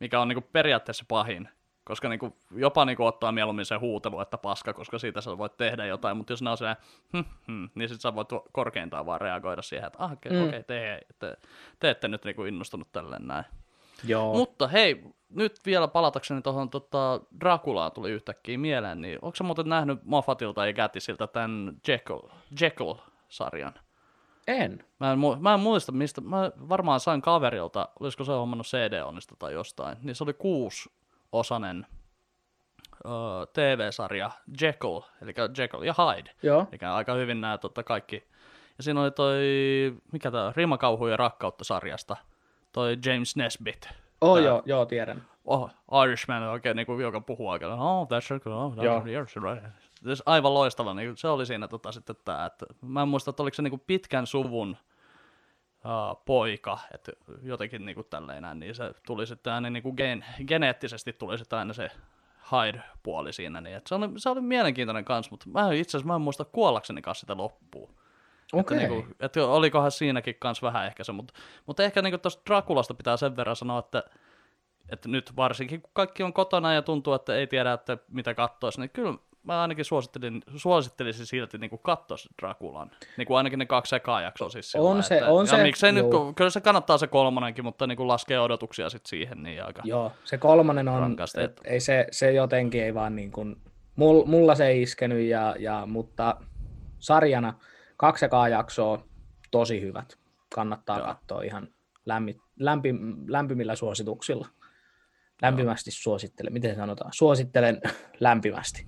[0.00, 1.48] Mikä on niinku periaatteessa pahin.
[1.84, 5.86] Koska niinku, jopa niinku ottaa mieluummin se huutelu, että paska, koska siitä sä voit tehdä
[5.86, 6.76] jotain, mutta jos ne on se,
[7.12, 10.38] hm, hm, niin sit sä voit korkeintaan vaan reagoida siihen, että ah, okei, Mm.
[10.38, 11.36] okay, okay, te, te,
[11.78, 13.44] te ette nyt niinku innostunut tälleen näin.
[14.04, 14.34] Joo.
[14.34, 19.68] Mutta hei, nyt vielä palatakseni tuohon tota, Draculaan tuli yhtäkkiä mieleen, niin onko sä muuten
[19.68, 22.22] nähnyt Moffatilta ja Gattisilta tämän Jekyll,
[22.60, 23.74] Jekyll-sarjan?
[24.46, 24.84] en.
[25.00, 29.34] Mä en, mu- mä en muista, mistä, mä varmaan sain kaverilta, olisiko se hommannut CD-onnista
[29.38, 31.86] tai jostain, niin se oli kuusi-osainen
[33.04, 33.08] ö,
[33.52, 34.30] TV-sarja
[34.60, 38.24] Jekyll, eli Jekyll ja Hyde, Joo, eli aika hyvin nämä tota, kaikki.
[38.78, 39.40] Ja siinä oli toi,
[40.12, 42.16] mikä tää, Rimakauhu ja rakkautta sarjasta,
[42.72, 43.88] toi James Nesbitt.
[44.20, 45.22] oh, Tää- joo, joo, tiedän.
[45.44, 45.70] oh,
[46.04, 49.64] Irishman oikein, niin kuin, joka puhuu oikein, oh, that's a oh, that's right.
[50.26, 53.54] Aivan loistava, niin se oli siinä tota, sitten tämä, että mä en muista, että oliko
[53.54, 54.76] se niin kuin pitkän suvun
[55.84, 57.12] uh, poika, että
[57.42, 61.38] jotenkin niin kuin tälleen näin, niin se tuli sitten aina niin kuin gen, geneettisesti tuli
[61.38, 61.90] sitten aina se
[62.52, 66.14] Hyde-puoli siinä, niin että se, oli, se oli mielenkiintoinen kans, mutta mä itse asiassa mä
[66.14, 67.94] en muista kuollakseni kanssa sitä loppuun.
[68.52, 68.76] Okei.
[68.78, 71.34] Että, niinku, että olikohan siinäkin kans vähän ehkä se, mutta,
[71.66, 74.02] mutta ehkä niinku tuosta Drakulasta pitää sen verran sanoa, että,
[74.92, 78.80] että nyt varsinkin kun kaikki on kotona ja tuntuu, että ei tiedä, että mitä kattoisi,
[78.80, 82.90] niin kyllä mä ainakin suosittelin, suosittelisin silti niin kuin katsoa se Drakulan.
[83.16, 85.62] Niin kuin ainakin ne kaksi ekaa jaksoa siis sillä On se- että, on ja se,
[85.62, 86.10] miksei nyt, juu.
[86.10, 89.82] kun- kyllä se kannattaa se kolmonenkin, mutta niin kuin laskee odotuksia sitten siihen, niin aika.
[89.84, 93.56] Joo, se kolmonen on, Rankasti, et, ei se, se jotenkin ei vaan niin kuin,
[93.96, 96.36] mul, mulla se ei iskenyt, ja, ja, mutta
[96.98, 97.54] sarjana
[98.00, 99.04] kaksi ekaa jaksoa
[99.50, 100.18] tosi hyvät.
[100.54, 101.06] Kannattaa Joo.
[101.06, 101.68] katsoa ihan
[102.06, 102.94] lämmi, lämpi,
[103.26, 104.48] lämpimillä suosituksilla.
[105.42, 107.10] Lämpimästi suosittelen, miten sanotaan?
[107.14, 107.80] Suosittelen
[108.20, 108.86] lämpimästi.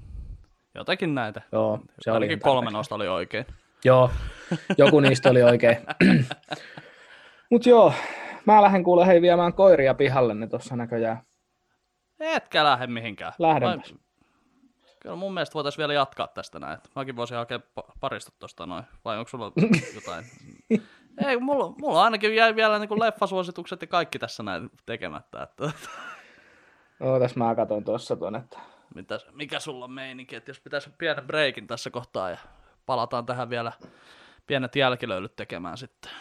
[0.74, 1.42] Jotakin näitä.
[1.52, 3.46] Joo, se oli Ainakin kolme noista oli oikein.
[3.84, 4.10] Joo,
[4.78, 5.76] joku niistä oli oikein.
[7.50, 7.92] Mutta joo,
[8.46, 11.22] mä lähden kuule hei viemään koiria pihalle ne tuossa näköjään.
[12.20, 13.32] Etkä lähde mihinkään.
[13.38, 13.94] Lähdenpäs.
[15.03, 16.78] Kyllä mun mielestä voitaisiin vielä jatkaa tästä näin.
[16.96, 18.84] Mäkin voisin hakea pa- parista tosta noin.
[19.05, 19.53] Vai onko sulla
[19.94, 20.24] jotain?
[21.26, 25.42] Ei, mulla, mulla ainakin jäi vielä niin leffasuositukset ja kaikki tässä näin tekemättä.
[25.42, 25.72] Että,
[27.00, 28.59] Ootas mä katon tuossa tuon, että
[28.94, 30.36] mitäs, mikä sulla on meininki?
[30.36, 32.38] Että jos pitäisi pienen breikin tässä kohtaa ja
[32.86, 33.72] palataan tähän vielä
[34.46, 36.12] pienet jälkilöylyt tekemään sitten.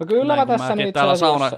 [0.00, 1.50] No kyllä Näin, mä tässä nyt täällä sauna,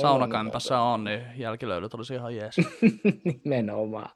[0.00, 2.56] saunakämpässä on, niin jälkilöylyt olisi ihan jees.
[3.44, 4.10] Nimenomaan.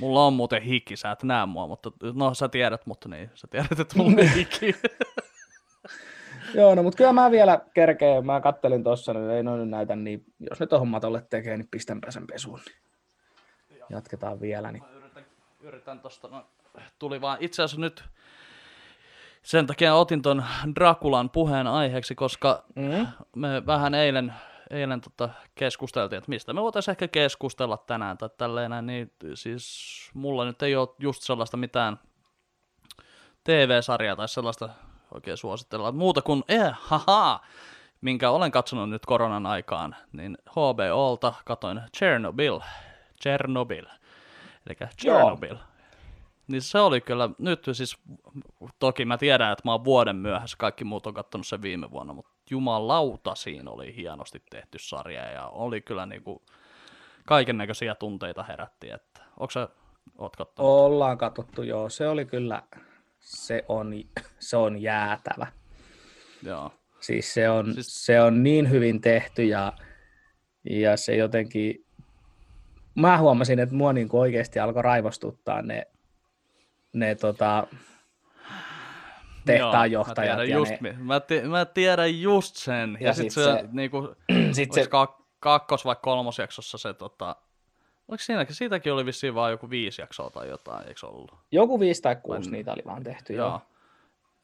[0.00, 3.46] Mulla on muuten hiki, sä et näe mua, mutta no sä tiedät, mutta niin, sä
[3.50, 4.74] tiedät, että mulla on hiki.
[6.54, 9.96] Joo, no mutta kyllä mä vielä kerkeen, mä kattelin tuossa, niin ei noin nyt näytä,
[9.96, 12.60] niin jos ne tohon matolle tekee, niin pistänpä sen pesuun.
[13.68, 14.72] Niin jatketaan vielä.
[14.72, 14.82] Niin.
[14.82, 15.24] Mä yritän,
[15.60, 16.46] yritän tosta, no,
[16.98, 18.04] tuli vaan itse asiassa nyt,
[19.42, 20.44] sen takia otin ton
[20.74, 23.06] Drakulan puheen aiheeksi, koska Mm.
[23.36, 24.34] me vähän eilen,
[24.70, 30.44] eilen tota keskusteltiin, että mistä me voitaisiin ehkä keskustella tänään tai tälleen niin siis mulla
[30.44, 31.98] nyt ei ole just sellaista mitään
[33.44, 34.68] TV-sarjaa tai sellaista
[35.14, 35.92] oikein suositella.
[35.92, 37.40] Muuta kuin, eh, haha,
[38.00, 42.60] minkä olen katsonut nyt koronan aikaan, niin HBOlta katoin Chernobyl.
[43.22, 43.86] Chernobyl.
[44.66, 45.56] Eli Chernobyl.
[46.48, 47.96] Niin se oli kyllä, nyt siis,
[48.78, 52.12] toki mä tiedän, että mä oon vuoden myöhässä, kaikki muut on kattonut sen viime vuonna,
[52.12, 56.42] mutta jumalauta siinä oli hienosti tehty sarja ja oli kyllä niinku
[57.24, 59.68] kaiken näköisiä tunteita herätti, että onko se,
[60.18, 60.70] oot kattonut?
[60.70, 62.62] Ollaan katsottu, joo, se oli kyllä,
[63.20, 63.94] se on,
[64.38, 65.46] se on jäätävä.
[66.42, 66.72] Joo.
[67.00, 68.06] Siis se on, siis...
[68.06, 69.72] se on niin hyvin tehty ja,
[70.70, 71.86] ja se jotenkin,
[72.94, 75.86] mä huomasin, että mua niin oikeasti alkoi raivostuttaa ne,
[76.96, 77.66] ne tota,
[79.46, 80.38] tehtaanjohtajat.
[80.38, 80.96] Joo, mä, tiedän ja just, ne...
[80.98, 82.98] mä, t- mä tiedän just sen.
[83.00, 84.14] Ja, ja sit, sit se, se niinku,
[84.52, 84.82] sit se...
[84.82, 87.36] Kak- kakkos- vai kolmosjaksossa se tota,
[88.08, 88.54] Oliko siinäkin?
[88.54, 91.34] Siitäkin oli vissiin vaan joku viisi jaksoa tai jotain, eikö ollut?
[91.52, 92.56] Joku viisi tai kuusi vai...
[92.56, 93.48] niitä oli vaan tehty, joo.
[93.48, 93.60] joo.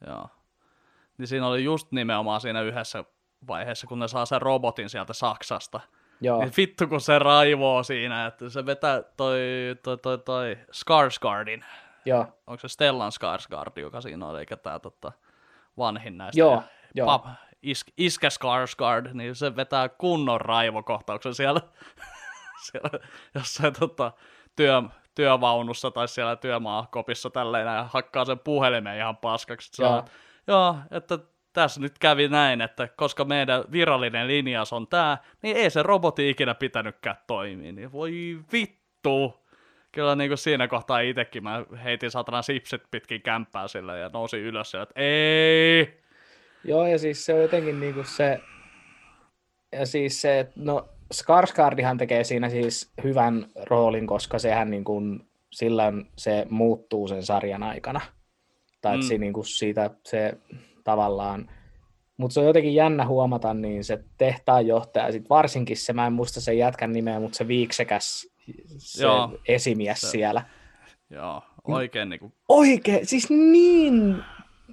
[0.07, 0.27] Joo.
[1.17, 3.03] Niin siinä oli just nimenomaan siinä yhdessä
[3.47, 5.79] vaiheessa, kun ne saa sen robotin sieltä Saksasta.
[6.21, 6.39] Joo.
[6.39, 9.39] Niin vittu, kun se raivoo siinä, että se vetää toi,
[9.83, 11.63] toi, toi, toi Skarsgårdin.
[12.05, 12.27] Joo.
[12.47, 15.11] Onko se Stellan Skarsgård, joka siinä on, eikä tämä tota,
[15.77, 16.39] vanhin näistä.
[16.39, 16.63] Joo,
[16.95, 17.05] joo.
[17.05, 17.25] Pap,
[17.61, 21.61] is, iskä Skarsgård, niin se vetää kunnon raivokohtauksen siellä,
[22.71, 22.89] siellä
[23.35, 24.11] jossain tota,
[24.55, 24.81] työ,
[25.15, 29.81] työvaunussa tai siellä työmaakopissa tälleen ja hakkaa sen puhelimen ihan paskaksi.
[29.81, 30.05] Joo.
[30.47, 31.19] joo, että
[31.53, 36.29] tässä nyt kävi näin, että koska meidän virallinen linjaus on tämä, niin ei se robotti
[36.29, 37.71] ikinä pitänytkään toimia.
[37.71, 39.42] Niin voi vittu.
[39.93, 44.39] Kyllä niin kuin siinä kohtaa itsekin mä heitin satana sipsit pitkin kämppää sille ja nousin
[44.39, 46.03] ylös ja että ei.
[46.63, 48.39] Joo, ja siis se on jotenkin niin kuin se,
[49.71, 56.07] ja siis se, no Skarsgardihan tekee siinä siis hyvän roolin, koska sehän niin kuin, silloin
[56.17, 58.01] se muuttuu sen sarjan aikana.
[58.81, 59.19] Tai mm.
[59.19, 60.37] niin kuin siitä se
[60.83, 61.51] tavallaan,
[62.17, 66.41] mutta se on jotenkin jännä huomata, niin se tehtaanjohtaja, sit varsinkin se, mä en muista
[66.41, 68.32] sen jätkän nimeä, mutta se viiksekäs
[68.77, 70.43] se Joo, esimies se, siellä.
[71.09, 72.33] Joo, oikein niin kuin...
[72.49, 74.23] Oikein, siis niin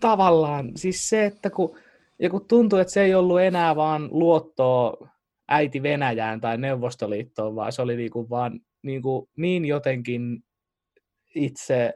[0.01, 1.79] tavallaan, siis se, että kun,
[2.19, 5.09] ja kun tuntuu, että se ei ollut enää vaan luottoa
[5.49, 10.45] äiti Venäjään tai Neuvostoliittoon, vaan se oli niin kuin vaan niin, kuin niin jotenkin
[11.35, 11.95] itse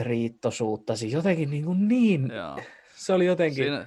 [0.00, 2.58] riittosuutta, siis jotenkin niin, kuin niin Joo.
[2.96, 3.64] se oli jotenkin...
[3.64, 3.86] Siinä,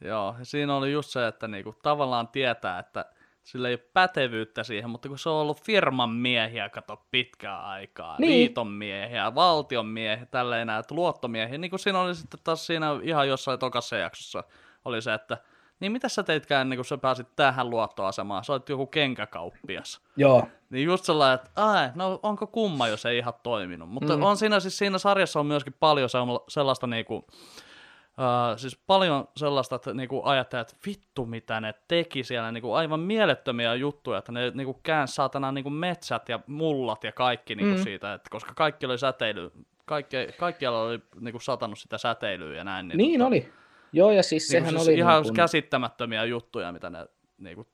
[0.00, 3.04] joo, siinä oli just se, että niinku tavallaan tietää, että
[3.50, 8.16] sillä ei ole pätevyyttä siihen, mutta kun se on ollut firman miehiä, kato pitkää aikaa,
[8.18, 8.30] niin.
[8.30, 13.28] liiton miehiä, valtion miehiä, tälleen näitä luottomiehiä, niin kuin siinä oli sitten taas siinä ihan
[13.28, 14.44] jossain tokassa jaksossa,
[14.84, 15.38] oli se, että
[15.80, 18.44] niin mitä sä teitkään ennen kuin sä pääsit tähän luottoasemaan?
[18.44, 20.00] Sä olet joku kenkäkauppias.
[20.16, 20.48] Joo.
[20.70, 23.88] Niin just sellainen, että ai, no onko kumma, jos ei ihan toiminut.
[23.88, 24.22] Mutta mm.
[24.22, 26.08] on siinä, siis siinä sarjassa on myöskin paljon
[26.48, 27.26] sellaista niinku,
[28.20, 33.00] Uh, siis paljon sellaista, että niinku ajattelee, että vittu mitä ne teki siellä, niinku aivan
[33.00, 37.82] mielettömiä juttuja, että ne niinku käänsi saatana niinku metsät ja mullat ja kaikki niinku mm.
[37.82, 39.52] siitä, että koska kaikki oli säteily,
[39.84, 42.88] kaikki, kaikkialla oli niinku satanut sitä säteilyä ja näin.
[42.88, 43.52] Niin, niin tota, oli.
[43.92, 44.98] Joo, ja siis niinku sehän siis oli...
[44.98, 45.36] Ihan niin kuin...
[45.36, 47.06] käsittämättömiä juttuja, mitä ne
[47.38, 47.66] niinku,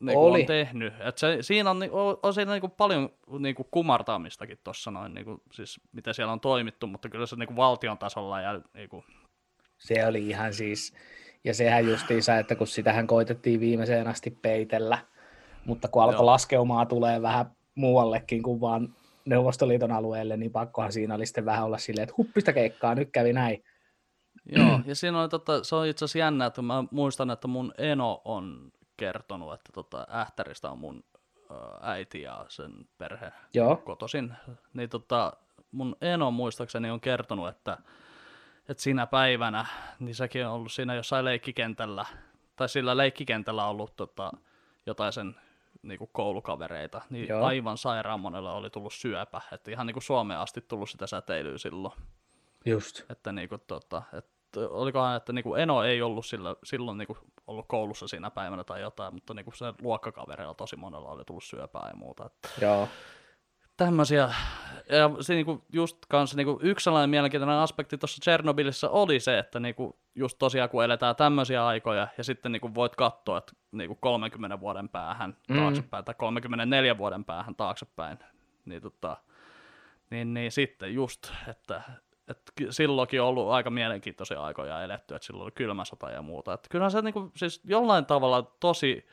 [0.00, 0.40] niinku oli.
[0.40, 0.94] on tehnyt.
[1.00, 5.80] Et se, siinä on, on, on siinä niinku paljon niinku kumartamistakin tuossa noin, niinku, siis
[5.92, 9.04] miten siellä on toimittu, mutta kyllä se niinku valtion tasolla ja niinku,
[9.82, 10.94] se oli ihan siis,
[11.44, 14.98] ja sehän justiinsa, että kun sitähän koitettiin viimeiseen asti peitellä,
[15.64, 21.26] mutta kun alkoi laskeumaa tulee vähän muuallekin kuin vaan Neuvostoliiton alueelle, niin pakkohan siinä oli
[21.26, 23.64] sitten vähän olla silleen, että huppista keikkaa, nyt kävi näin.
[24.46, 27.72] Joo, ja siinä on, tota, se on itse asiassa jännä, että mä muistan, että mun
[27.78, 31.04] eno on kertonut, että tota, Ähtäristä on mun
[31.80, 33.76] äiti ja sen perhe Joo.
[33.76, 34.32] kotosin.
[34.74, 35.32] Niin tota,
[35.72, 37.78] mun eno muistaakseni on kertonut, että
[38.68, 39.66] että siinä päivänä,
[39.98, 42.06] niin sekin on ollut siinä jossain leikkikentällä,
[42.56, 44.32] tai sillä leikkikentällä on ollut tota,
[44.86, 45.36] jotain sen
[45.82, 47.44] niin kuin koulukavereita, niin Joo.
[47.44, 51.58] aivan sairaan monella oli tullut syöpä, että ihan niin kuin Suomeen asti tullut sitä säteilyä
[51.58, 51.94] silloin.
[52.66, 53.10] Just.
[53.10, 57.06] Että, niin kuin, tota, että olikohan, että niin kuin Eno ei ollut sillä, silloin niin
[57.06, 61.24] kuin ollut koulussa siinä päivänä tai jotain, mutta niin kuin se luokkakavereilla tosi monella oli
[61.24, 62.26] tullut syöpää ja muuta.
[62.26, 62.88] Että, Joo
[63.76, 64.34] tämmöisiä,
[64.88, 69.60] ja se niinku just kanssa niinku yksi sellainen mielenkiintoinen aspekti tuossa Tchernobylissä oli se, että
[69.60, 74.60] niinku just tosiaan kun eletään tämmöisiä aikoja, ja sitten niinku voit katsoa, että niinku 30
[74.60, 75.56] vuoden päähän mm.
[75.56, 78.18] taaksepäin, tai 34 vuoden päähän taaksepäin,
[78.64, 79.16] niin, tota,
[80.10, 81.82] niin, niin sitten just, että,
[82.28, 86.52] että silloinkin on ollut aika mielenkiintoisia aikoja eletty, että silloin oli kylmä sota ja muuta.
[86.52, 89.06] Että kyllähän se niinku, siis jollain tavalla tosi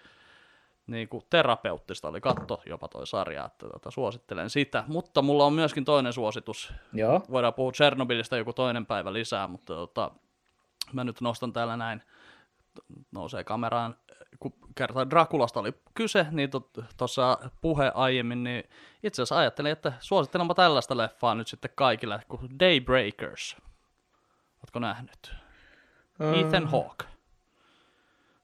[0.89, 4.83] niin kuin terapeuttista oli katto jopa toi sarja, että tota, suosittelen sitä.
[4.87, 6.73] Mutta mulla on myöskin toinen suositus.
[6.93, 7.21] Joo.
[7.31, 10.11] Voidaan puhua Chernobylistä joku toinen päivä lisää, mutta tota,
[10.93, 12.01] mä nyt nostan täällä näin
[13.11, 13.95] nousee kameraan,
[14.39, 16.49] kun kerta Drakulasta oli kyse, niin
[16.97, 18.63] tuossa puhe aiemmin, niin
[19.03, 23.57] itse asiassa ajattelin, että suosittelenpa tällaista leffaa nyt sitten kaikille, kuin Daybreakers.
[24.57, 25.35] Oletko nähnyt?
[26.19, 26.39] Uh...
[26.39, 27.18] Ethan Hawke.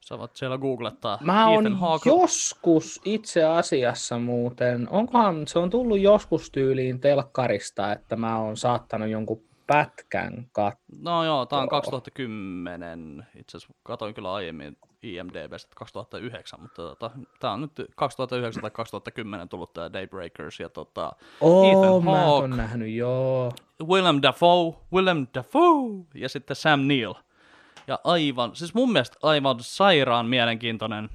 [0.05, 1.45] Sä voit siellä googlettaa Mä
[1.79, 2.09] Hawke.
[2.09, 9.09] joskus itse asiassa muuten, onkohan se on tullut joskus tyyliin telkkarista, että mä oon saattanut
[9.09, 10.85] jonkun pätkän katsoa.
[11.01, 13.25] No joo, tää on 2010.
[13.35, 19.49] Itse asiassa katoin kyllä aiemmin IMDBstä 2009, mutta tota, tää on nyt 2009 tai 2010
[19.49, 23.51] tullut tää Daybreakers ja tota, oh, Ethan mä Hawke, oon nähnyt, joo.
[23.83, 27.13] Willem Dafoe, Willem Dafoe ja sitten Sam Neill.
[27.87, 31.09] Ja aivan, siis mun mielestä aivan sairaan mielenkiintoinen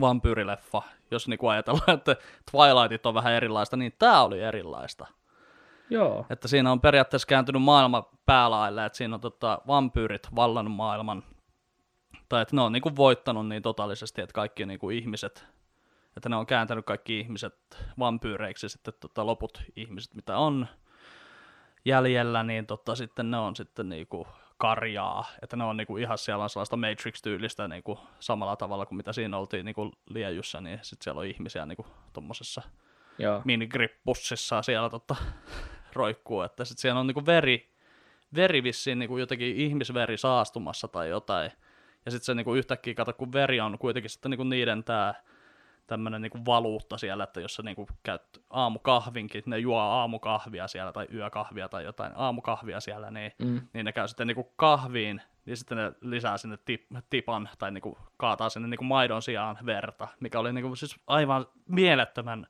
[0.00, 2.16] vampyyrileffa, jos niinku ajatellaan, että
[2.50, 5.06] Twilightit on vähän erilaista, niin tää oli erilaista.
[5.90, 6.26] Joo.
[6.30, 11.22] Että siinä on periaatteessa kääntynyt maailma päälaille, että siinä on tota, vampyyrit vallannut maailman,
[12.28, 15.46] tai että ne on niinku voittanut niin totaalisesti, että kaikki niinku ihmiset,
[16.16, 20.66] että ne on kääntänyt kaikki ihmiset vampyyreiksi, sitten tota, loput ihmiset, mitä on
[21.84, 24.26] jäljellä, niin tota, sitten ne on sitten niinku
[24.62, 29.12] karjaa, että ne on niinku ihan siellä on sellaista Matrix-tyylistä niinku samalla tavalla kuin mitä
[29.12, 32.62] siinä oltiin niinku Liejussa, niin sitten siellä on ihmisiä niinku tuommoisessa
[33.44, 35.16] minigripussissa siellä tota,
[35.92, 37.74] roikkuu, että sitten siellä on niinku veri,
[38.34, 41.52] veri vissiin niinku jotenkin ihmisveri saastumassa tai jotain,
[42.04, 45.14] ja sitten se niinku yhtäkkiä kato, kun veri on kuitenkin sitten niinku niiden tämä
[45.92, 51.08] tämmöinen niinku valuutta siellä, että jos sä niinku käyt aamukahvinkin, ne juo aamukahvia siellä tai
[51.14, 53.60] yökahvia tai jotain aamukahvia siellä, niin, mm.
[53.72, 57.98] niin ne käy sitten niinku kahviin, niin sitten ne lisää sinne tip, tipan tai niinku
[58.16, 62.46] kaataa sinne niinku maidon sijaan verta, mikä oli niinku siis aivan mielettömän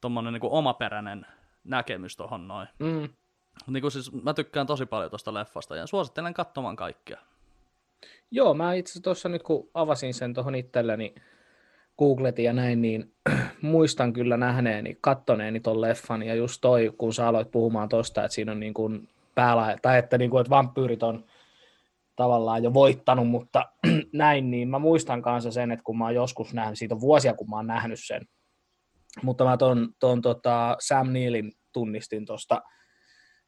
[0.00, 1.26] tommonen niinku omaperäinen
[1.64, 2.68] näkemys tuohon noin.
[2.78, 3.08] Mm.
[3.66, 7.18] Niin siis, mä tykkään tosi paljon tuosta leffasta ja suosittelen katsomaan kaikkia.
[8.30, 11.14] Joo, mä itse tuossa nyt kun avasin sen tuohon itselleni,
[12.00, 13.12] googletin ja näin, niin
[13.62, 18.34] muistan kyllä nähneeni, kattoneeni ton leffan, ja just toi, kun sä aloit puhumaan tosta, että
[18.34, 21.24] siinä on niin kuin päällä, tai että, niin kuin, että vampyyrit on
[22.16, 23.68] tavallaan jo voittanut, mutta
[24.12, 27.34] näin, niin mä muistan kanssa sen, että kun mä oon joskus nähnyt, siitä on vuosia,
[27.34, 28.22] kun mä oon nähnyt sen,
[29.22, 32.62] mutta mä ton, ton tota Sam Neilin tunnistin tosta,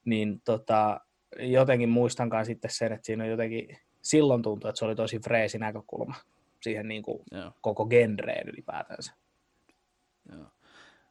[0.05, 1.01] niin tota,
[1.39, 5.59] jotenkin muistankaan sitten sen, että siinä on jotenkin, silloin tuntui, että se oli tosi freesi
[5.59, 6.15] näkökulma
[6.63, 7.25] siihen niin kuin
[7.61, 9.13] koko genreen ylipäätänsä.
[10.33, 10.47] Joo.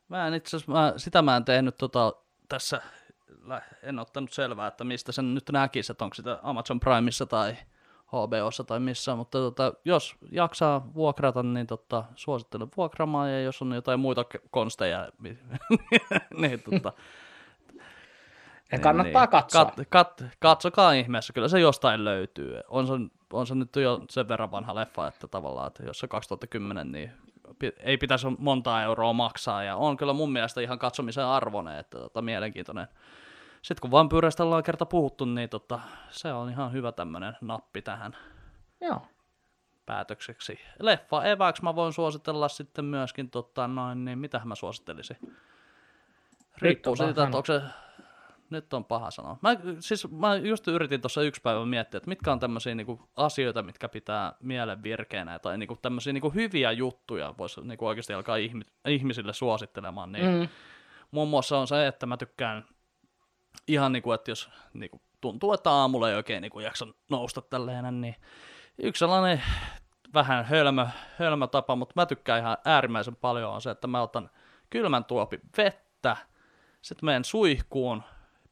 [0.07, 2.13] Mä en itse asiassa, sitä mä en tehnyt tota,
[2.49, 2.81] tässä,
[3.83, 7.55] en ottanut selvää, että mistä sen nyt näkisi, että onko sitä Amazon Primeissa tai
[8.07, 13.71] HBOssa tai missä, mutta tota, jos jaksaa vuokrata, niin tota, suosittelen vuokramaan, ja jos on
[13.71, 15.11] jotain muita konsteja,
[16.41, 16.93] niin tota,
[18.71, 19.65] ja kannattaa niin, katsoa.
[19.65, 22.61] Kat, kat, katsokaa ihmeessä, kyllä se jostain löytyy.
[22.67, 22.93] On se,
[23.33, 27.11] on se nyt jo sen verran vanha leffa, että tavallaan, että jos se 2010, niin
[27.79, 32.21] ei pitäisi montaa euroa maksaa, ja on kyllä mun mielestä ihan katsomisen arvoinen, että tota,
[32.21, 32.87] mielenkiintoinen.
[33.61, 35.79] Sitten kun vampyyreistä ollaan kerta puhuttu, niin tota,
[36.09, 38.17] se on ihan hyvä tämmöinen nappi tähän
[38.81, 39.01] Joo.
[39.85, 40.59] päätökseksi.
[40.79, 45.17] Leffa eväksi mä voin suositella sitten myöskin, tota, noin, niin mitä mä suosittelisin?
[46.57, 47.61] Riippuu siitä, että onko se
[48.51, 49.37] nyt on paha sanoa.
[49.41, 49.49] Mä,
[49.79, 53.89] siis, mä just yritin tuossa yksi päivä miettiä, että mitkä on tämmöisiä niinku, asioita, mitkä
[53.89, 59.33] pitää mielen virkeänä, tai niinku, tämmöisiä niinku, hyviä juttuja voisi niinku, oikeasti alkaa ihmi, ihmisille
[59.33, 60.11] suosittelemaan.
[60.11, 60.47] Niin, mm.
[61.11, 62.65] Muun muassa on se, että mä tykkään
[63.67, 68.15] ihan niinku, että jos niinku, tuntuu, että aamulla ei oikein niinku, jaksa nousta tälleen, niin
[68.77, 69.43] yksi sellainen
[70.13, 70.87] vähän hölmö,
[71.19, 74.29] hölmö tapa, mutta mä tykkään ihan äärimmäisen paljon on se, että mä otan
[74.69, 76.17] kylmän tuopi vettä,
[76.81, 78.03] sitten menen suihkuun,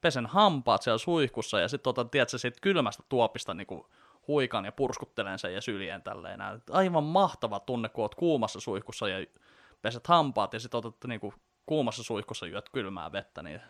[0.02, 3.68] pesen hampaat siellä suihkussa ja sitten otan, tiedätkö, siitä kylmästä tuopista niin
[4.28, 6.40] huikan ja purskuttelen sen ja syljen tälleen.
[6.72, 9.26] Aivan mahtava tunne, kun oot kuumassa suihkussa ja
[9.82, 11.34] peset hampaat ja sitten otat niin kuin,
[11.66, 13.62] kuumassa suihkussa juot kylmää vettä, niin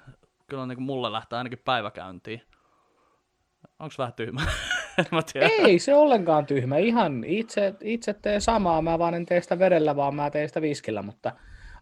[0.47, 2.41] kyllä niin kuin mulle lähtee ainakin päiväkäyntiin.
[3.79, 4.41] Onko vähän tyhmä?
[5.11, 6.77] mä Ei se ollenkaan tyhmä.
[6.77, 8.81] Ihan itse, itse teen samaa.
[8.81, 11.31] Mä vaan en tee sitä vedellä, vaan mä teen sitä viskillä, mutta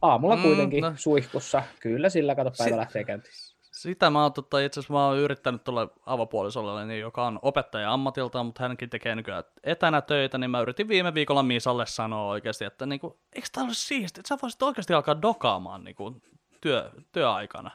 [0.01, 0.93] aamulla mm, kuitenkin no.
[0.95, 1.63] suihkussa.
[1.79, 3.33] Kyllä sillä kato päivä si- lähtee käyntiin.
[3.78, 7.93] Sitä mä oon, tota, itse asiassa mä oon yrittänyt tulla avopuolisolle, niin, joka on opettaja
[7.93, 12.65] ammatiltaan, mutta hänkin tekee nykyään etänä töitä, niin mä yritin viime viikolla Misalle sanoa oikeasti,
[12.65, 16.21] että niin kuin, eikö tää ole siistiä, että sä voisit oikeasti alkaa dokaamaan niin kuin,
[16.61, 17.71] työ, työaikana.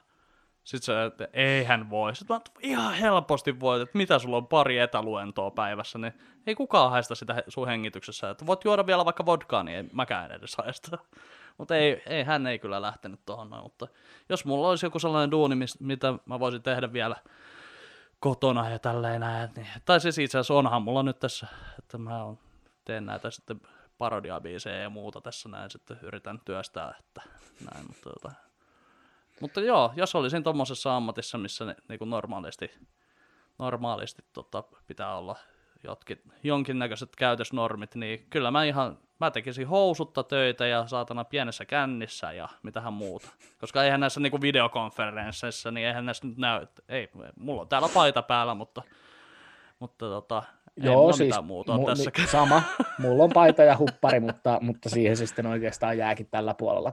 [0.65, 2.17] Sitten se, että eihän voi.
[2.17, 6.13] Sitten mä, ihan helposti voit, että mitä sulla on pari etäluentoa päivässä, niin
[6.47, 8.31] ei kukaan haista sitä sun hengityksessä.
[8.31, 10.99] Että voit juoda vielä vaikka vodkaa, niin ei mäkään edes haista.
[11.59, 13.89] Mutta ei, ei, hän ei kyllä lähtenyt tuohon noin, mutta
[14.29, 17.17] jos mulla olisi joku sellainen duuni, mitä mä voisin tehdä vielä
[18.21, 21.47] kotona ja tälleen näin, niin, tai siis itse asiassa onhan mulla nyt tässä,
[21.79, 22.39] että mä oon
[22.85, 23.61] teen näitä sitten
[23.99, 27.23] parodiabiisejä ja muuta tässä näin sitten yritän työstää, että
[27.73, 28.33] näin, mutta, tota.
[29.41, 32.71] mutta joo, jos olisin tuommoisessa ammatissa, missä ne, niin kuin normaalisti,
[33.59, 35.37] normaalisti tota, pitää olla
[35.85, 42.33] jotkin, jonkinnäköiset käytösnormit, niin kyllä mä ihan, mä tekisin housutta töitä ja saatana pienessä kännissä
[42.33, 43.29] ja mitähän muuta.
[43.61, 48.23] Koska eihän näissä niinku videokonferensseissa, niin eihän näissä nyt näy, ei, mulla on täällä paita
[48.23, 48.83] päällä, mutta,
[49.79, 50.43] mutta tota,
[50.81, 52.11] ei Joo, mulla siis mitään muuta mu- on tässä.
[52.19, 52.63] ni- sama.
[52.99, 56.93] Mulla on paita ja huppari, mutta, mutta siihen se sitten oikeastaan jääkin tällä puolella.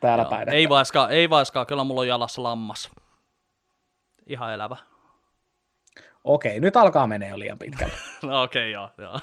[0.00, 0.48] Täällä Joo, päin.
[0.48, 2.90] ei vaiskaan, ei vaiskaan, kyllä mulla on jalassa lammas.
[4.26, 4.76] Ihan elävä.
[6.24, 7.94] Okei, nyt alkaa menee jo liian pitkälle.
[8.22, 9.20] No okei, okay, joo, joo.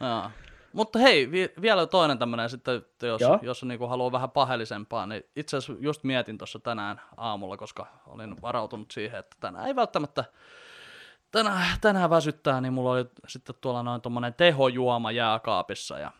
[0.08, 0.30] joo.
[0.72, 3.38] Mutta hei, vi- vielä toinen tämmöinen sitten, että jos, Joo.
[3.42, 8.42] jos niinku haluaa vähän paheellisempaa, niin itse asiassa just mietin tuossa tänään aamulla, koska olin
[8.42, 10.24] varautunut siihen, että tänään ei välttämättä
[11.32, 16.10] tänään, tänään väsyttää, niin mulla oli sitten tuolla noin tommonen tehojuoma jääkaapissa ja,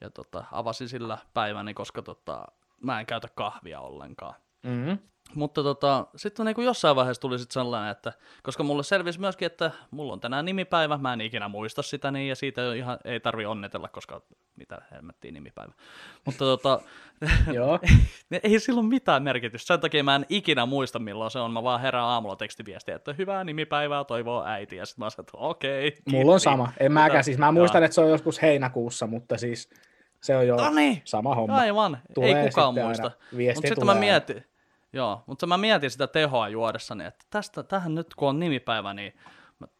[0.00, 2.44] ja tota, avasin sillä päiväni, koska tota,
[2.82, 4.34] mä en käytä kahvia ollenkaan.
[4.62, 4.98] Mm-hmm.
[5.34, 8.12] Mutta tota, sitten niin jossain vaiheessa tuli sitten sellainen, että
[8.42, 12.28] koska mulle selvisi myöskin, että mulla on tänään nimipäivä, mä en ikinä muista sitä niin,
[12.28, 14.22] ja siitä ei ihan, ei tarvi onnitella, koska
[14.56, 15.72] mitä helmettiin nimipäivä.
[16.24, 16.80] Mutta tota,
[17.54, 17.78] Joo.
[18.42, 21.62] ei sillä ole mitään merkitystä, sen takia mä en ikinä muista milloin se on, mä
[21.62, 25.96] vaan herään aamulla tekstiviestiä, että hyvää nimipäivää, toivoo äiti, ja sitten mä sanoin, että okei,
[26.10, 26.72] Mulla on sama.
[26.80, 27.24] En mäkään.
[27.24, 27.52] Siis mä Joo.
[27.52, 29.70] muistan, että se on joskus heinäkuussa, mutta siis
[30.22, 31.56] se on jo niin, sama homma.
[31.56, 33.10] aivan, Tulee ei kukaan muista.
[33.32, 34.44] Mutta sitten mä mietin,
[34.92, 39.12] joo, mutta mä mietin sitä tehoa juodessani, että tästä, tähän nyt kun on nimipäivä, niin,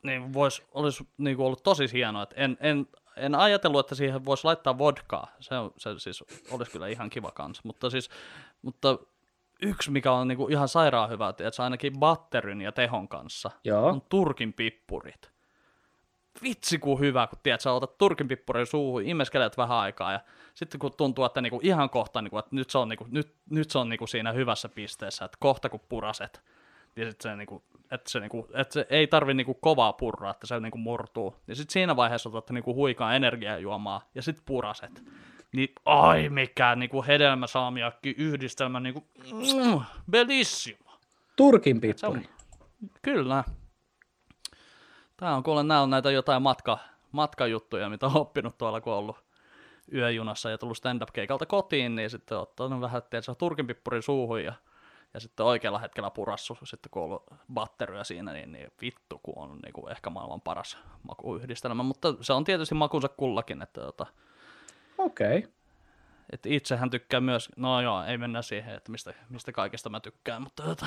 [0.02, 2.86] niin vois, olisi niin kuin ollut tosi hienoa, että en, en,
[3.16, 7.30] en ajatellut, että siihen voisi laittaa vodkaa, se, on, se siis olisi kyllä ihan kiva
[7.30, 8.10] kans, mutta siis,
[8.62, 8.98] mutta
[9.62, 13.50] yksi mikä on niin kuin ihan sairaan hyvä, että se ainakin batterin ja tehon kanssa,
[13.64, 13.86] Joo.
[13.86, 15.31] on turkin pippurit.
[16.42, 20.20] Vitsi kun hyvä, kun tiedät, sä otat turkin pippurin suuhun, imeskelet vähän aikaa ja
[20.54, 23.70] sitten kun tuntuu, että niinku ihan kohta, niinku, että nyt se on, niinku, nyt, nyt
[23.70, 26.42] se on niinku siinä hyvässä pisteessä, että kohta kun puraset,
[26.96, 30.46] niin sit se, niinku, että, se, niinku, että se ei tarvi niinku kovaa purraa, että
[30.46, 31.36] se niinku murtuu.
[31.48, 35.02] Ja sitten siinä vaiheessa otat niinku huikaa energiajuomaa ja sitten puraset.
[35.52, 39.80] Niin ai mikä niinku hedelmäsaamiakki yhdistelmä, niinku, mm,
[40.10, 40.90] bellissimo.
[41.36, 42.28] Turkin pippuri.
[43.02, 43.44] kyllä.
[45.22, 46.78] Tää on kuule, nää on näitä jotain matka,
[47.12, 49.24] matkajuttuja, mitä on oppinut tuolla, kun on ollut
[49.94, 54.54] yöjunassa ja tullut stand-up-keikalta kotiin, niin sitten ottanut vähän, tiedätkö, turkinpippurin suuhun ja,
[55.14, 59.34] ja sitten oikealla hetkellä purassu, sitten kun on ollut batteria siinä, niin, niin vittu, kun
[59.36, 64.06] on niin kuin ehkä maailman paras makuyhdistelmä, mutta se on tietysti makunsa kullakin, että tota,
[64.98, 65.38] Okei.
[65.38, 65.50] Okay.
[66.44, 70.62] itsehän tykkää myös, no joo, ei mennä siihen, että mistä, mistä kaikesta mä tykkään, mutta
[70.62, 70.86] tota,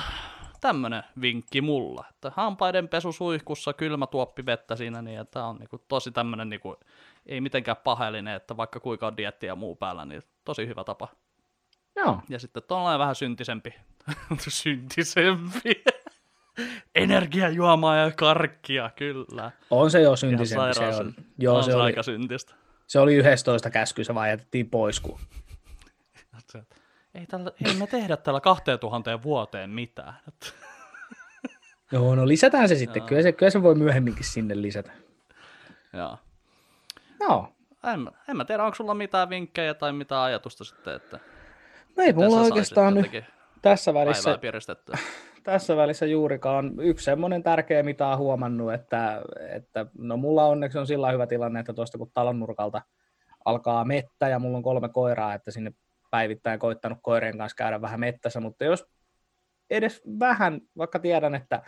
[0.60, 5.78] tämmönen vinkki mulla, että hampaiden pesu suihkussa, kylmä tuoppi vettä siinä, niin että on niinku
[5.88, 6.76] tosi tämmönen, niinku,
[7.26, 11.08] ei mitenkään paheellinen, että vaikka kuinka on dietti ja muu päällä, niin tosi hyvä tapa.
[11.96, 12.20] Joo.
[12.28, 13.74] Ja sitten tuollainen vähän syntisempi,
[14.48, 15.84] syntisempi,
[16.94, 19.50] energiajuomaa ja karkkia, kyllä.
[19.70, 20.74] On se jo syntisempi.
[20.74, 21.14] Se on.
[21.38, 22.54] Joo, on se se oli, aika syntistä.
[22.86, 25.00] se oli 11 käsky, se vaan jätettiin pois.
[25.00, 25.18] Kun...
[27.16, 30.14] Ei, tällä, ei me tehdä tällä 2000 vuoteen mitään.
[31.92, 33.00] Joo, no lisätään se sitten.
[33.00, 33.08] Joo.
[33.08, 34.90] Kyllä se, kyllä se voi myöhemminkin sinne lisätä.
[35.92, 36.18] Joo.
[37.20, 37.48] Joo.
[37.92, 41.20] En, en mä tiedä, onko sulla mitään vinkkejä tai mitään ajatusta sitten, että
[41.96, 43.24] No ei mulla oikeastaan nyt
[43.62, 44.38] tässä välissä,
[45.44, 46.72] tässä välissä juurikaan.
[46.80, 51.60] Yksi semmoinen tärkeä, mitä on huomannut, että, että no mulla onneksi on sillä hyvä tilanne,
[51.60, 52.82] että tuosta kun talon nurkalta
[53.44, 55.72] alkaa mettä ja mulla on kolme koiraa, että sinne
[56.16, 58.84] päivittäin koittanut koirien kanssa käydä vähän mettässä, mutta jos
[59.70, 61.62] edes vähän, vaikka tiedän, että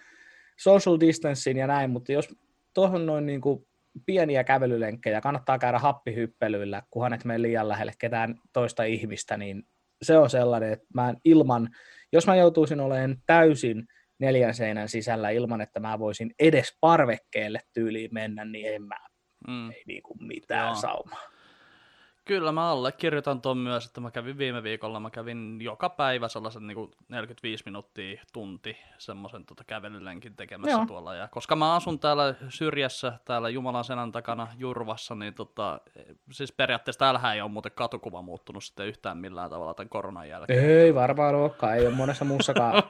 [0.58, 2.28] social distancing ja näin, mutta jos
[2.74, 3.66] tuohon noin niin kuin
[4.06, 9.62] pieniä kävelylenkkejä, kannattaa käydä happihyppelyillä, kunhan et mene liian lähelle ketään toista ihmistä, niin
[10.02, 11.68] se on sellainen, että mä ilman,
[12.12, 13.86] jos mä joutuisin olemaan täysin
[14.18, 18.96] neljän seinän sisällä ilman, että mä voisin edes parvekkeelle tyyliin mennä, niin en mä,
[19.48, 19.70] Mm.
[19.70, 20.74] ei niinku mitään Joo.
[20.74, 21.22] saumaa.
[22.28, 26.66] Kyllä mä allekirjoitan ton myös, että mä kävin viime viikolla, mä kävin joka päivä sellaisen
[26.66, 30.86] niin kuin 45 minuuttia, tunti semmoisen tota kävelylenkin tekemässä Joo.
[30.86, 31.14] tuolla.
[31.14, 35.80] Ja koska mä asun täällä syrjässä, täällä Jumalan selän takana Jurvassa, niin tota,
[36.30, 40.64] siis periaatteessa täällähän ei ole muuten katukuva muuttunut sitten yhtään millään tavalla tämän koronan jälkeen.
[40.64, 42.82] Ei varmaan olekaan, ei ole monessa muussakaan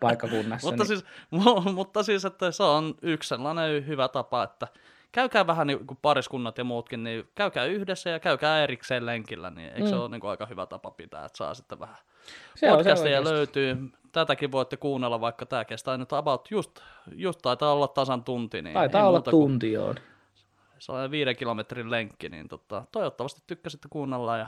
[0.00, 0.66] paikkakunnassa.
[0.70, 1.04] mutta, niin, siis,
[1.34, 4.68] mu- mutta siis, että se on yksi sellainen hyvä tapa, että
[5.12, 9.72] käykää vähän niin kuin pariskunnat ja muutkin, niin käykää yhdessä ja käykää erikseen lenkillä, niin
[9.72, 10.00] eikö se Mm.
[10.00, 11.96] ole niin kuin aika hyvä tapa pitää, että saa sitten vähän
[12.54, 13.76] se on se löytyy,
[14.12, 16.80] tätäkin voitte kuunnella, vaikka tämä kestää nyt about just,
[17.12, 18.62] just taitaa olla tasan tunti.
[18.62, 19.94] Niin Taitaa olla tunti, joo.
[20.78, 24.46] Sellainen viiden kilometrin lenkki, niin tota, toivottavasti tykkäsitte kuunnella ja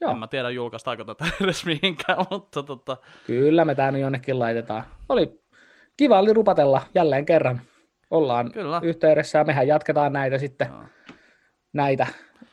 [0.00, 0.10] Joo.
[0.10, 4.84] en mä tiedä julkaistaako tätä edes mihinkään, mutta tota, Kyllä me tänne jonnekin laitetaan.
[5.08, 5.40] Oli
[5.96, 7.60] kiva oli rupatella jälleen kerran.
[8.14, 8.80] Ollaan Kyllä.
[8.82, 10.84] yhteydessä ja mehän jatketaan näitä sitten, Joo.
[11.72, 12.06] näitä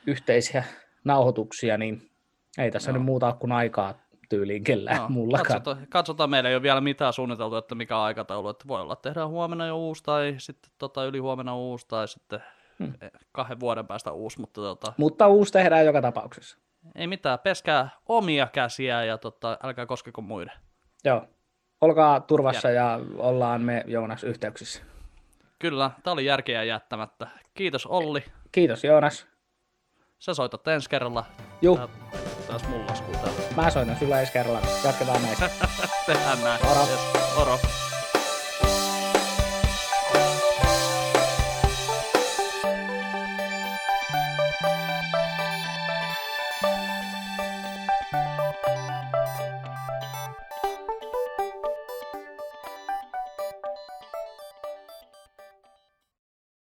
[0.08, 0.64] yhteisiä
[1.04, 2.12] nauhoituksia, niin
[2.58, 2.98] ei tässä Joo.
[2.98, 3.94] nyt muuta kuin aikaa
[4.30, 5.48] tyyliin kellään Joo, mullakaan.
[5.48, 9.10] katsotaan, katsotaan, meillä ei ole vielä mitään suunniteltu, että mikä aikataulu, että voi olla, että
[9.10, 12.40] tehdään huomenna jo uusi tai sitten tota, yli huomenna uusi tai sitten
[12.80, 12.94] Hmm.
[13.02, 16.58] eh, kahden vuoden päästä uusi, mutta tota, Mutta uusi tehdään joka tapauksessa.
[16.96, 20.54] ei mitään, peskää omia käsiä ja tota, älkää koskeko muiden.
[21.06, 21.26] Joo.
[21.82, 24.84] Olkaa turvassa ja, ollaan me Joonas yhteyksissä.
[25.62, 27.28] Kyllä, tämä oli järkeä jättämättä.
[27.54, 29.28] Kiitos Olli, Kiitos Joonas.
[30.20, 31.26] sä soitat ensi kerralla.
[31.62, 31.88] Juh, Tää-
[32.48, 33.32] Taas täällä.
[33.56, 34.62] mä soitan sulle ensi kerralla.
[34.86, 35.50] Jatketaan näistä.
[36.06, 36.66] Tehdään näin.
[36.66, 36.82] Moro.
[36.82, 37.00] Yes,
[37.38, 37.60] moro.